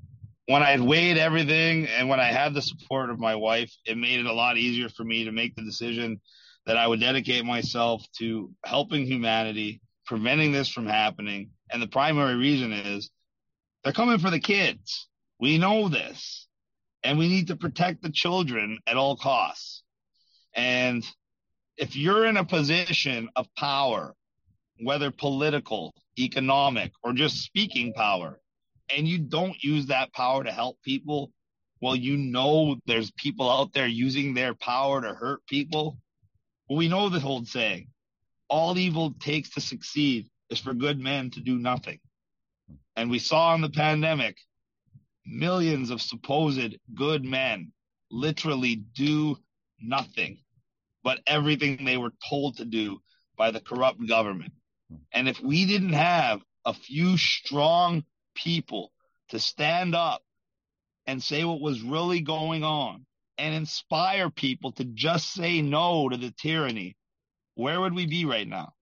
when 0.52 0.62
I 0.62 0.78
weighed 0.78 1.16
everything 1.16 1.86
and 1.86 2.10
when 2.10 2.20
I 2.20 2.30
had 2.30 2.52
the 2.52 2.60
support 2.60 3.08
of 3.08 3.18
my 3.18 3.34
wife, 3.34 3.72
it 3.86 3.96
made 3.96 4.20
it 4.20 4.26
a 4.26 4.32
lot 4.34 4.58
easier 4.58 4.90
for 4.90 5.02
me 5.02 5.24
to 5.24 5.32
make 5.32 5.56
the 5.56 5.62
decision 5.62 6.20
that 6.66 6.76
I 6.76 6.86
would 6.86 7.00
dedicate 7.00 7.46
myself 7.46 8.04
to 8.18 8.50
helping 8.62 9.06
humanity, 9.06 9.80
preventing 10.04 10.52
this 10.52 10.68
from 10.68 10.86
happening. 10.86 11.52
And 11.70 11.80
the 11.80 11.86
primary 11.86 12.36
reason 12.36 12.70
is 12.70 13.10
they're 13.82 13.94
coming 13.94 14.18
for 14.18 14.30
the 14.30 14.40
kids. 14.40 15.08
We 15.40 15.56
know 15.56 15.88
this. 15.88 16.46
And 17.02 17.18
we 17.18 17.28
need 17.28 17.46
to 17.46 17.56
protect 17.56 18.02
the 18.02 18.12
children 18.12 18.78
at 18.86 18.98
all 18.98 19.16
costs. 19.16 19.82
And 20.54 21.02
if 21.78 21.96
you're 21.96 22.26
in 22.26 22.36
a 22.36 22.44
position 22.44 23.30
of 23.36 23.48
power, 23.56 24.14
whether 24.78 25.10
political, 25.10 25.94
economic, 26.18 26.92
or 27.02 27.14
just 27.14 27.38
speaking 27.38 27.94
power, 27.94 28.38
and 28.96 29.09
you 29.09 29.18
don't 29.18 29.62
use 29.62 29.87
that 29.87 30.12
power 30.12 30.44
to 30.44 30.52
help 30.52 30.81
people, 30.83 31.33
well, 31.81 31.96
you 31.96 32.16
know 32.16 32.76
there's 32.87 33.11
people 33.12 33.50
out 33.50 33.72
there 33.72 33.87
using 33.87 34.35
their 34.35 34.55
power 34.55 35.00
to 35.00 35.14
hurt 35.14 35.44
people. 35.46 35.98
Well, 36.68 36.78
we 36.78 36.88
know 36.88 37.09
the 37.09 37.22
old 37.22 37.48
saying 37.48 37.88
all 38.48 38.76
evil 38.76 39.14
takes 39.18 39.50
to 39.50 39.61
succeed 39.61 40.28
is 40.50 40.61
for 40.61 40.74
good 40.74 41.00
men 41.00 41.31
to 41.31 41.40
do 41.40 41.59
nothing. 41.59 41.98
And 42.94 43.11
we 43.11 43.18
saw 43.18 43.55
in 43.55 43.62
the 43.62 43.70
pandemic 43.70 44.37
millions 45.24 45.90
of 45.90 46.02
supposed 46.02 46.76
good 46.94 47.24
men 47.24 47.72
literally 48.11 48.76
do 48.76 49.37
nothing 49.81 50.38
but 51.02 51.20
everything 51.26 51.85
they 51.85 51.96
were 51.96 52.12
told 52.28 52.59
to 52.59 52.64
do 52.64 53.00
by 53.37 53.50
the 53.50 53.61
corrupt 53.61 54.07
government. 54.07 54.52
And 55.12 55.28
if 55.28 55.40
we 55.40 55.64
didn't 55.64 55.94
have 55.94 56.42
a 56.64 56.74
few 56.74 57.16
strong 57.16 58.05
people 58.34 58.92
to 59.28 59.38
stand 59.38 59.94
up 59.94 60.22
and 61.06 61.22
say 61.22 61.44
what 61.44 61.60
was 61.60 61.82
really 61.82 62.20
going 62.20 62.64
on 62.64 63.06
and 63.38 63.54
inspire 63.54 64.30
people 64.30 64.72
to 64.72 64.84
just 64.84 65.32
say 65.32 65.62
no 65.62 66.08
to 66.08 66.16
the 66.16 66.30
tyranny, 66.30 66.96
where 67.54 67.80
would 67.80 67.94
we 67.94 68.06
be 68.06 68.24
right 68.24 68.46
now? 68.46 68.72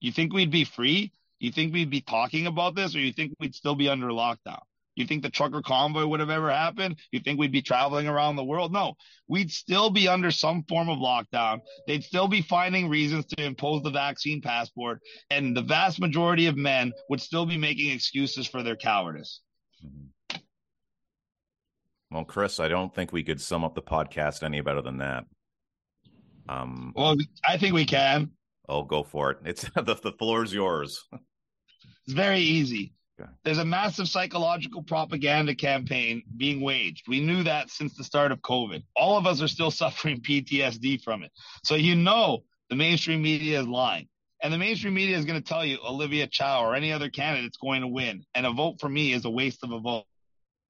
You 0.00 0.12
think 0.12 0.32
we'd 0.32 0.50
be 0.50 0.64
free? 0.64 1.12
You 1.38 1.52
think 1.52 1.72
we'd 1.72 1.90
be 1.90 2.00
talking 2.00 2.46
about 2.46 2.74
this 2.74 2.94
or 2.94 3.00
you 3.00 3.12
think 3.12 3.34
we'd 3.40 3.54
still 3.54 3.74
be 3.74 3.88
under 3.88 4.08
lockdown? 4.08 4.62
You 4.96 5.06
think 5.06 5.22
the 5.22 5.30
trucker 5.30 5.62
convoy 5.62 6.06
would 6.06 6.20
have 6.20 6.30
ever 6.30 6.50
happened? 6.50 6.98
You 7.10 7.20
think 7.20 7.38
we'd 7.38 7.52
be 7.52 7.62
traveling 7.62 8.06
around 8.06 8.36
the 8.36 8.44
world? 8.44 8.72
No, 8.72 8.94
we'd 9.28 9.50
still 9.50 9.90
be 9.90 10.08
under 10.08 10.30
some 10.30 10.64
form 10.68 10.88
of 10.88 10.98
lockdown. 10.98 11.60
They'd 11.86 12.04
still 12.04 12.28
be 12.28 12.42
finding 12.42 12.88
reasons 12.88 13.24
to 13.26 13.44
impose 13.44 13.82
the 13.82 13.90
vaccine 13.90 14.40
passport. 14.40 15.00
And 15.30 15.56
the 15.56 15.62
vast 15.62 16.00
majority 16.00 16.46
of 16.46 16.56
men 16.56 16.92
would 17.08 17.20
still 17.20 17.46
be 17.46 17.58
making 17.58 17.90
excuses 17.90 18.46
for 18.46 18.62
their 18.62 18.76
cowardice. 18.76 19.40
Mm-hmm. 19.84 20.06
Well, 22.10 22.24
Chris, 22.24 22.60
I 22.60 22.68
don't 22.68 22.94
think 22.94 23.12
we 23.12 23.24
could 23.24 23.40
sum 23.40 23.64
up 23.64 23.74
the 23.74 23.82
podcast 23.82 24.44
any 24.44 24.60
better 24.60 24.82
than 24.82 24.98
that. 24.98 25.24
Um, 26.48 26.92
well, 26.94 27.16
I 27.44 27.56
think 27.56 27.74
we 27.74 27.86
can. 27.86 28.30
Oh, 28.68 28.84
go 28.84 29.02
for 29.02 29.32
it. 29.32 29.38
It's 29.44 29.62
the, 29.74 29.98
the 30.00 30.12
floor 30.12 30.44
is 30.44 30.52
yours. 30.52 31.04
It's 32.06 32.14
very 32.14 32.40
easy. 32.40 32.92
There's 33.44 33.58
a 33.58 33.64
massive 33.64 34.08
psychological 34.08 34.82
propaganda 34.82 35.54
campaign 35.54 36.22
being 36.36 36.60
waged. 36.60 37.06
We 37.06 37.20
knew 37.20 37.44
that 37.44 37.70
since 37.70 37.96
the 37.96 38.04
start 38.04 38.32
of 38.32 38.40
COVID. 38.40 38.82
All 38.96 39.16
of 39.16 39.26
us 39.26 39.40
are 39.40 39.48
still 39.48 39.70
suffering 39.70 40.20
PTSD 40.20 41.02
from 41.02 41.22
it. 41.22 41.30
So 41.62 41.74
you 41.74 41.94
know 41.94 42.44
the 42.70 42.76
mainstream 42.76 43.22
media 43.22 43.60
is 43.60 43.66
lying. 43.66 44.08
And 44.42 44.52
the 44.52 44.58
mainstream 44.58 44.94
media 44.94 45.16
is 45.16 45.24
going 45.24 45.40
to 45.40 45.48
tell 45.48 45.64
you 45.64 45.78
Olivia 45.86 46.26
Chow 46.26 46.64
or 46.64 46.74
any 46.74 46.92
other 46.92 47.08
candidate's 47.08 47.56
going 47.56 47.80
to 47.80 47.88
win. 47.88 48.24
And 48.34 48.44
a 48.44 48.52
vote 48.52 48.80
for 48.80 48.88
me 48.88 49.12
is 49.12 49.24
a 49.24 49.30
waste 49.30 49.62
of 49.62 49.70
a 49.70 49.78
vote. 49.78 50.04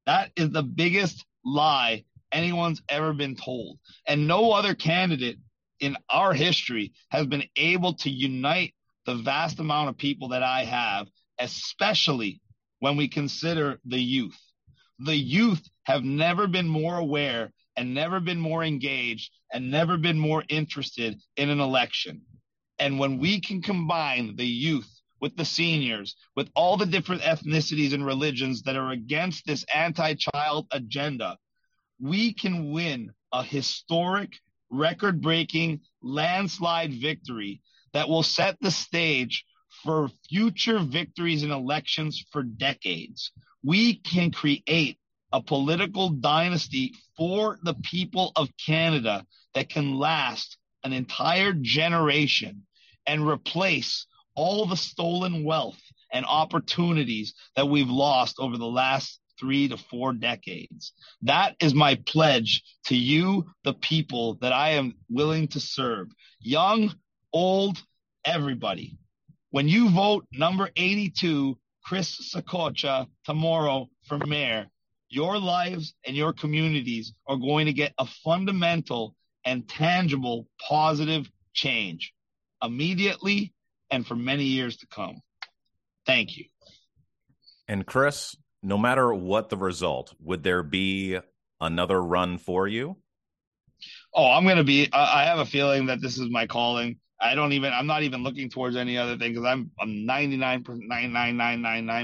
That 0.07 0.30
is 0.37 0.50
the 0.50 0.62
biggest 0.62 1.24
lie 1.44 2.04
anyone's 2.30 2.83
ever 2.88 3.12
been 3.12 3.37
told. 3.37 3.78
And 4.07 4.28
no 4.28 4.52
other 4.52 4.74
candidate 4.74 5.38
in 5.80 5.96
our 6.09 6.33
history 6.35 6.92
has 7.09 7.26
been 7.26 7.44
able 7.57 7.94
to 7.94 8.11
unite 8.11 8.74
the 9.07 9.16
vast 9.16 9.59
amount 9.61 9.88
of 9.88 9.98
people 9.98 10.28
that 10.28 10.42
I 10.42 10.64
have 10.64 11.09
especially 11.38 12.40
when 12.81 12.97
we 12.97 13.09
consider 13.09 13.81
the 13.85 13.99
youth. 13.99 14.38
The 14.99 15.16
youth 15.16 15.68
have 15.85 16.05
never 16.05 16.47
been 16.47 16.68
more 16.68 16.99
aware 16.99 17.53
and 17.77 17.94
never 17.94 18.20
been 18.20 18.38
more 18.38 18.62
engaged 18.62 19.33
and 19.53 19.70
never 19.70 19.97
been 19.97 20.18
more 20.18 20.44
interested 20.49 21.20
in 21.37 21.51
an 21.51 21.61
election. 21.61 22.23
And 22.79 22.99
when 22.99 23.18
we 23.18 23.40
can 23.40 23.62
combine 23.62 24.37
the 24.37 24.47
youth 24.47 24.90
with 25.20 25.37
the 25.37 25.44
seniors, 25.44 26.16
with 26.37 26.51
all 26.55 26.77
the 26.77 26.87
different 26.87 27.23
ethnicities 27.23 27.94
and 27.94 28.05
religions 28.05 28.62
that 28.62 28.77
are 28.77 28.90
against 28.90 29.47
this 29.47 29.64
anti 29.75 30.14
child 30.14 30.66
agenda, 30.70 31.38
we 32.01 32.35
can 32.35 32.73
win 32.73 33.12
a 33.33 33.42
historic, 33.42 34.35
record 34.70 35.20
breaking 35.20 35.81
landslide 36.03 36.92
victory 36.92 37.62
that 37.92 38.09
will 38.09 38.23
set 38.23 38.57
the 38.61 38.70
stage 38.70 39.44
for 39.82 40.10
future 40.28 40.78
victories 40.78 41.42
in 41.42 41.50
elections 41.50 42.24
for 42.30 42.42
decades. 42.42 43.32
We 43.62 43.96
can 43.96 44.30
create 44.30 44.98
a 45.32 45.42
political 45.42 46.10
dynasty 46.10 46.94
for 47.16 47.58
the 47.62 47.74
people 47.74 48.32
of 48.37 48.48
Canada 48.64 49.26
that 49.54 49.68
can 49.68 49.96
last 49.96 50.56
an 50.84 50.92
entire 50.92 51.52
generation 51.52 52.66
and 53.06 53.26
replace 53.26 54.06
all 54.37 54.66
the 54.66 54.76
stolen 54.76 55.44
wealth 55.44 55.80
and 56.12 56.24
opportunities 56.26 57.34
that 57.56 57.68
we've 57.68 57.90
lost 57.90 58.37
over 58.38 58.56
the 58.56 58.64
last 58.64 59.20
three 59.38 59.68
to 59.68 59.76
four 59.76 60.12
decades. 60.12 60.92
That 61.22 61.56
is 61.60 61.74
my 61.74 61.98
pledge 62.06 62.62
to 62.87 62.96
you, 62.96 63.46
the 63.64 63.74
people 63.74 64.34
that 64.40 64.52
I 64.52 64.70
am 64.70 64.94
willing 65.10 65.48
to 65.48 65.60
serve. 65.60 66.08
Young, 66.40 66.94
old, 67.32 67.82
everybody. 68.24 68.96
When 69.55 69.69
you 69.69 69.88
vote 69.88 70.27
number 70.33 70.69
82, 70.75 71.57
Chris 71.85 72.35
Saccoccia, 72.35 73.07
tomorrow 73.25 73.88
for 74.03 74.19
mayor, 74.19 74.67
your 75.09 75.38
lives 75.38 75.95
and 76.05 76.17
your 76.17 76.33
communities 76.33 77.14
are 77.29 77.37
going 77.37 77.67
to 77.67 77.73
get 77.73 77.95
a 77.97 78.05
fundamental 78.05 79.14
and 79.45 79.69
tangible 79.69 80.49
positive 80.59 81.31
change 81.53 82.12
immediately 82.64 83.53
and 83.93 84.05
for 84.05 84.17
many 84.17 84.43
years 84.43 84.79
to 84.79 84.88
come. 84.88 85.21
Thank 86.05 86.37
you. 86.37 86.47
And 87.69 87.87
Chris, 87.87 88.35
no 88.61 88.77
matter 88.77 89.14
what 89.14 89.51
the 89.51 89.57
result, 89.57 90.17
would 90.19 90.43
there 90.43 90.64
be 90.64 91.21
another 91.61 92.03
run 92.03 92.38
for 92.38 92.67
you? 92.67 92.97
Oh, 94.12 94.33
I'm 94.33 94.43
going 94.43 94.57
to 94.57 94.64
be, 94.64 94.88
I 94.93 95.27
have 95.27 95.38
a 95.38 95.47
feeling 95.47 95.87
that 95.87 96.01
this 96.01 96.19
is 96.19 96.29
my 96.29 96.49
calling. 96.49 96.99
I 97.24 97.34
don't 97.34 97.54
even. 97.54 97.72
I'm 97.72 97.88
not 97.88 98.04
even 98.04 98.22
looking 98.22 98.50
towards 98.50 98.76
any 98.76 98.98
other 98.98 99.18
thing 99.18 99.32
because 99.32 99.46
I'm 99.46 99.70
I'm 99.80 100.06
99 100.06 100.64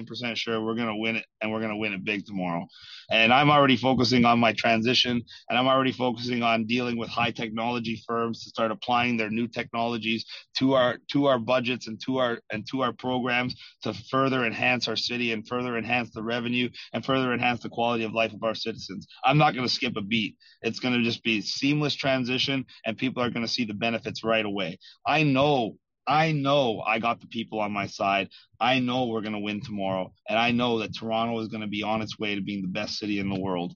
percent 0.07 0.39
sure 0.39 0.65
we're 0.65 0.77
gonna 0.77 0.97
win 0.97 1.17
it 1.17 1.27
and 1.43 1.53
we're 1.53 1.61
gonna 1.61 1.77
win 1.79 1.95
it 1.95 2.05
big 2.05 2.27
tomorrow. 2.27 2.67
And 3.11 3.33
I'm 3.33 3.51
already 3.51 3.77
focusing 3.77 4.25
on 4.25 4.41
my 4.41 4.55
transition 4.55 5.23
and 5.51 5.59
I'm 5.59 5.69
already 5.69 5.93
focusing 5.93 6.43
on 6.43 6.67
dealing 6.67 6.99
with 6.99 7.11
high 7.11 7.33
technology 7.33 8.03
firms 8.09 8.45
to 8.45 8.51
start 8.51 8.73
applying 8.73 9.19
their 9.19 9.31
new 9.31 9.49
technologies 9.49 10.25
to 10.59 10.75
our 10.75 10.99
to 11.13 11.27
our 11.27 11.39
budgets 11.39 11.89
and 11.89 12.01
to 12.07 12.19
our 12.19 12.41
and 12.53 12.67
to 12.73 12.83
our 12.83 12.95
programs 12.95 13.55
to 13.85 13.95
further 14.11 14.47
enhance 14.47 14.89
our 14.89 14.97
city 14.97 15.33
and 15.33 15.49
further 15.49 15.79
enhance 15.79 16.11
the 16.13 16.25
revenue 16.25 16.71
and 16.95 17.05
further 17.05 17.35
enhance 17.35 17.63
the 17.63 17.71
quality 17.71 18.05
of 18.05 18.15
life 18.15 18.33
of 18.33 18.43
our 18.45 18.57
citizens. 18.57 19.07
I'm 19.25 19.39
not 19.39 19.55
to 19.69 19.75
skip 19.75 19.97
a 19.97 20.03
beat. 20.03 20.37
It's 20.63 20.81
to 20.99 21.05
just 21.05 21.25
be 21.25 21.43
seamless 21.43 21.95
transition 21.95 22.67
and 22.87 22.99
people 22.99 23.23
are 23.23 23.31
to 23.47 23.53
see 23.53 23.67
the 23.67 23.75
benefits 23.75 24.25
right 24.25 24.47
away. 24.47 24.79
I 25.11 25.25
know, 25.25 25.77
I 26.07 26.31
know 26.31 26.85
I 26.87 27.01
got 27.01 27.21
the 27.21 27.27
people 27.27 27.59
on 27.59 27.73
my 27.73 27.89
side. 27.89 28.29
I 28.61 28.79
know 28.79 29.07
we're 29.07 29.23
going 29.23 29.33
to 29.33 29.41
win 29.41 29.61
tomorrow. 29.61 30.13
And 30.29 30.39
I 30.39 30.53
know 30.53 30.79
that 30.79 30.97
Toronto 30.97 31.41
is 31.41 31.49
going 31.49 31.63
to 31.63 31.67
be 31.67 31.83
on 31.83 32.01
its 32.01 32.17
way 32.17 32.37
to 32.37 32.41
being 32.41 32.63
the 32.63 32.69
best 32.69 32.97
city 32.97 33.19
in 33.19 33.29
the 33.29 33.41
world. 33.41 33.75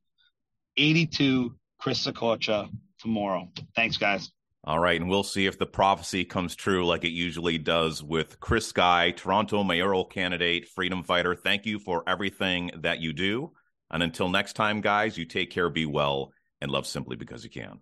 82, 0.76 1.56
Chris 1.80 2.06
Saccoccia 2.06 2.70
tomorrow. 3.00 3.48
Thanks, 3.74 3.96
guys. 3.96 4.30
All 4.62 4.78
right, 4.78 5.00
and 5.00 5.10
we'll 5.10 5.24
see 5.24 5.46
if 5.46 5.58
the 5.58 5.66
prophecy 5.66 6.24
comes 6.24 6.54
true 6.54 6.86
like 6.86 7.02
it 7.02 7.10
usually 7.10 7.58
does 7.58 8.00
with 8.00 8.38
Chris 8.38 8.68
Sky, 8.68 9.10
Toronto 9.10 9.64
mayoral 9.64 10.04
candidate, 10.04 10.68
freedom 10.68 11.02
fighter. 11.02 11.34
Thank 11.34 11.66
you 11.66 11.80
for 11.80 12.04
everything 12.06 12.70
that 12.76 13.00
you 13.00 13.12
do. 13.12 13.50
And 13.90 14.04
until 14.04 14.28
next 14.28 14.52
time, 14.52 14.80
guys, 14.80 15.18
you 15.18 15.24
take 15.24 15.50
care, 15.50 15.68
be 15.68 15.84
well, 15.84 16.32
and 16.60 16.70
love 16.70 16.86
simply 16.86 17.16
because 17.16 17.42
you 17.42 17.50
can. 17.50 17.80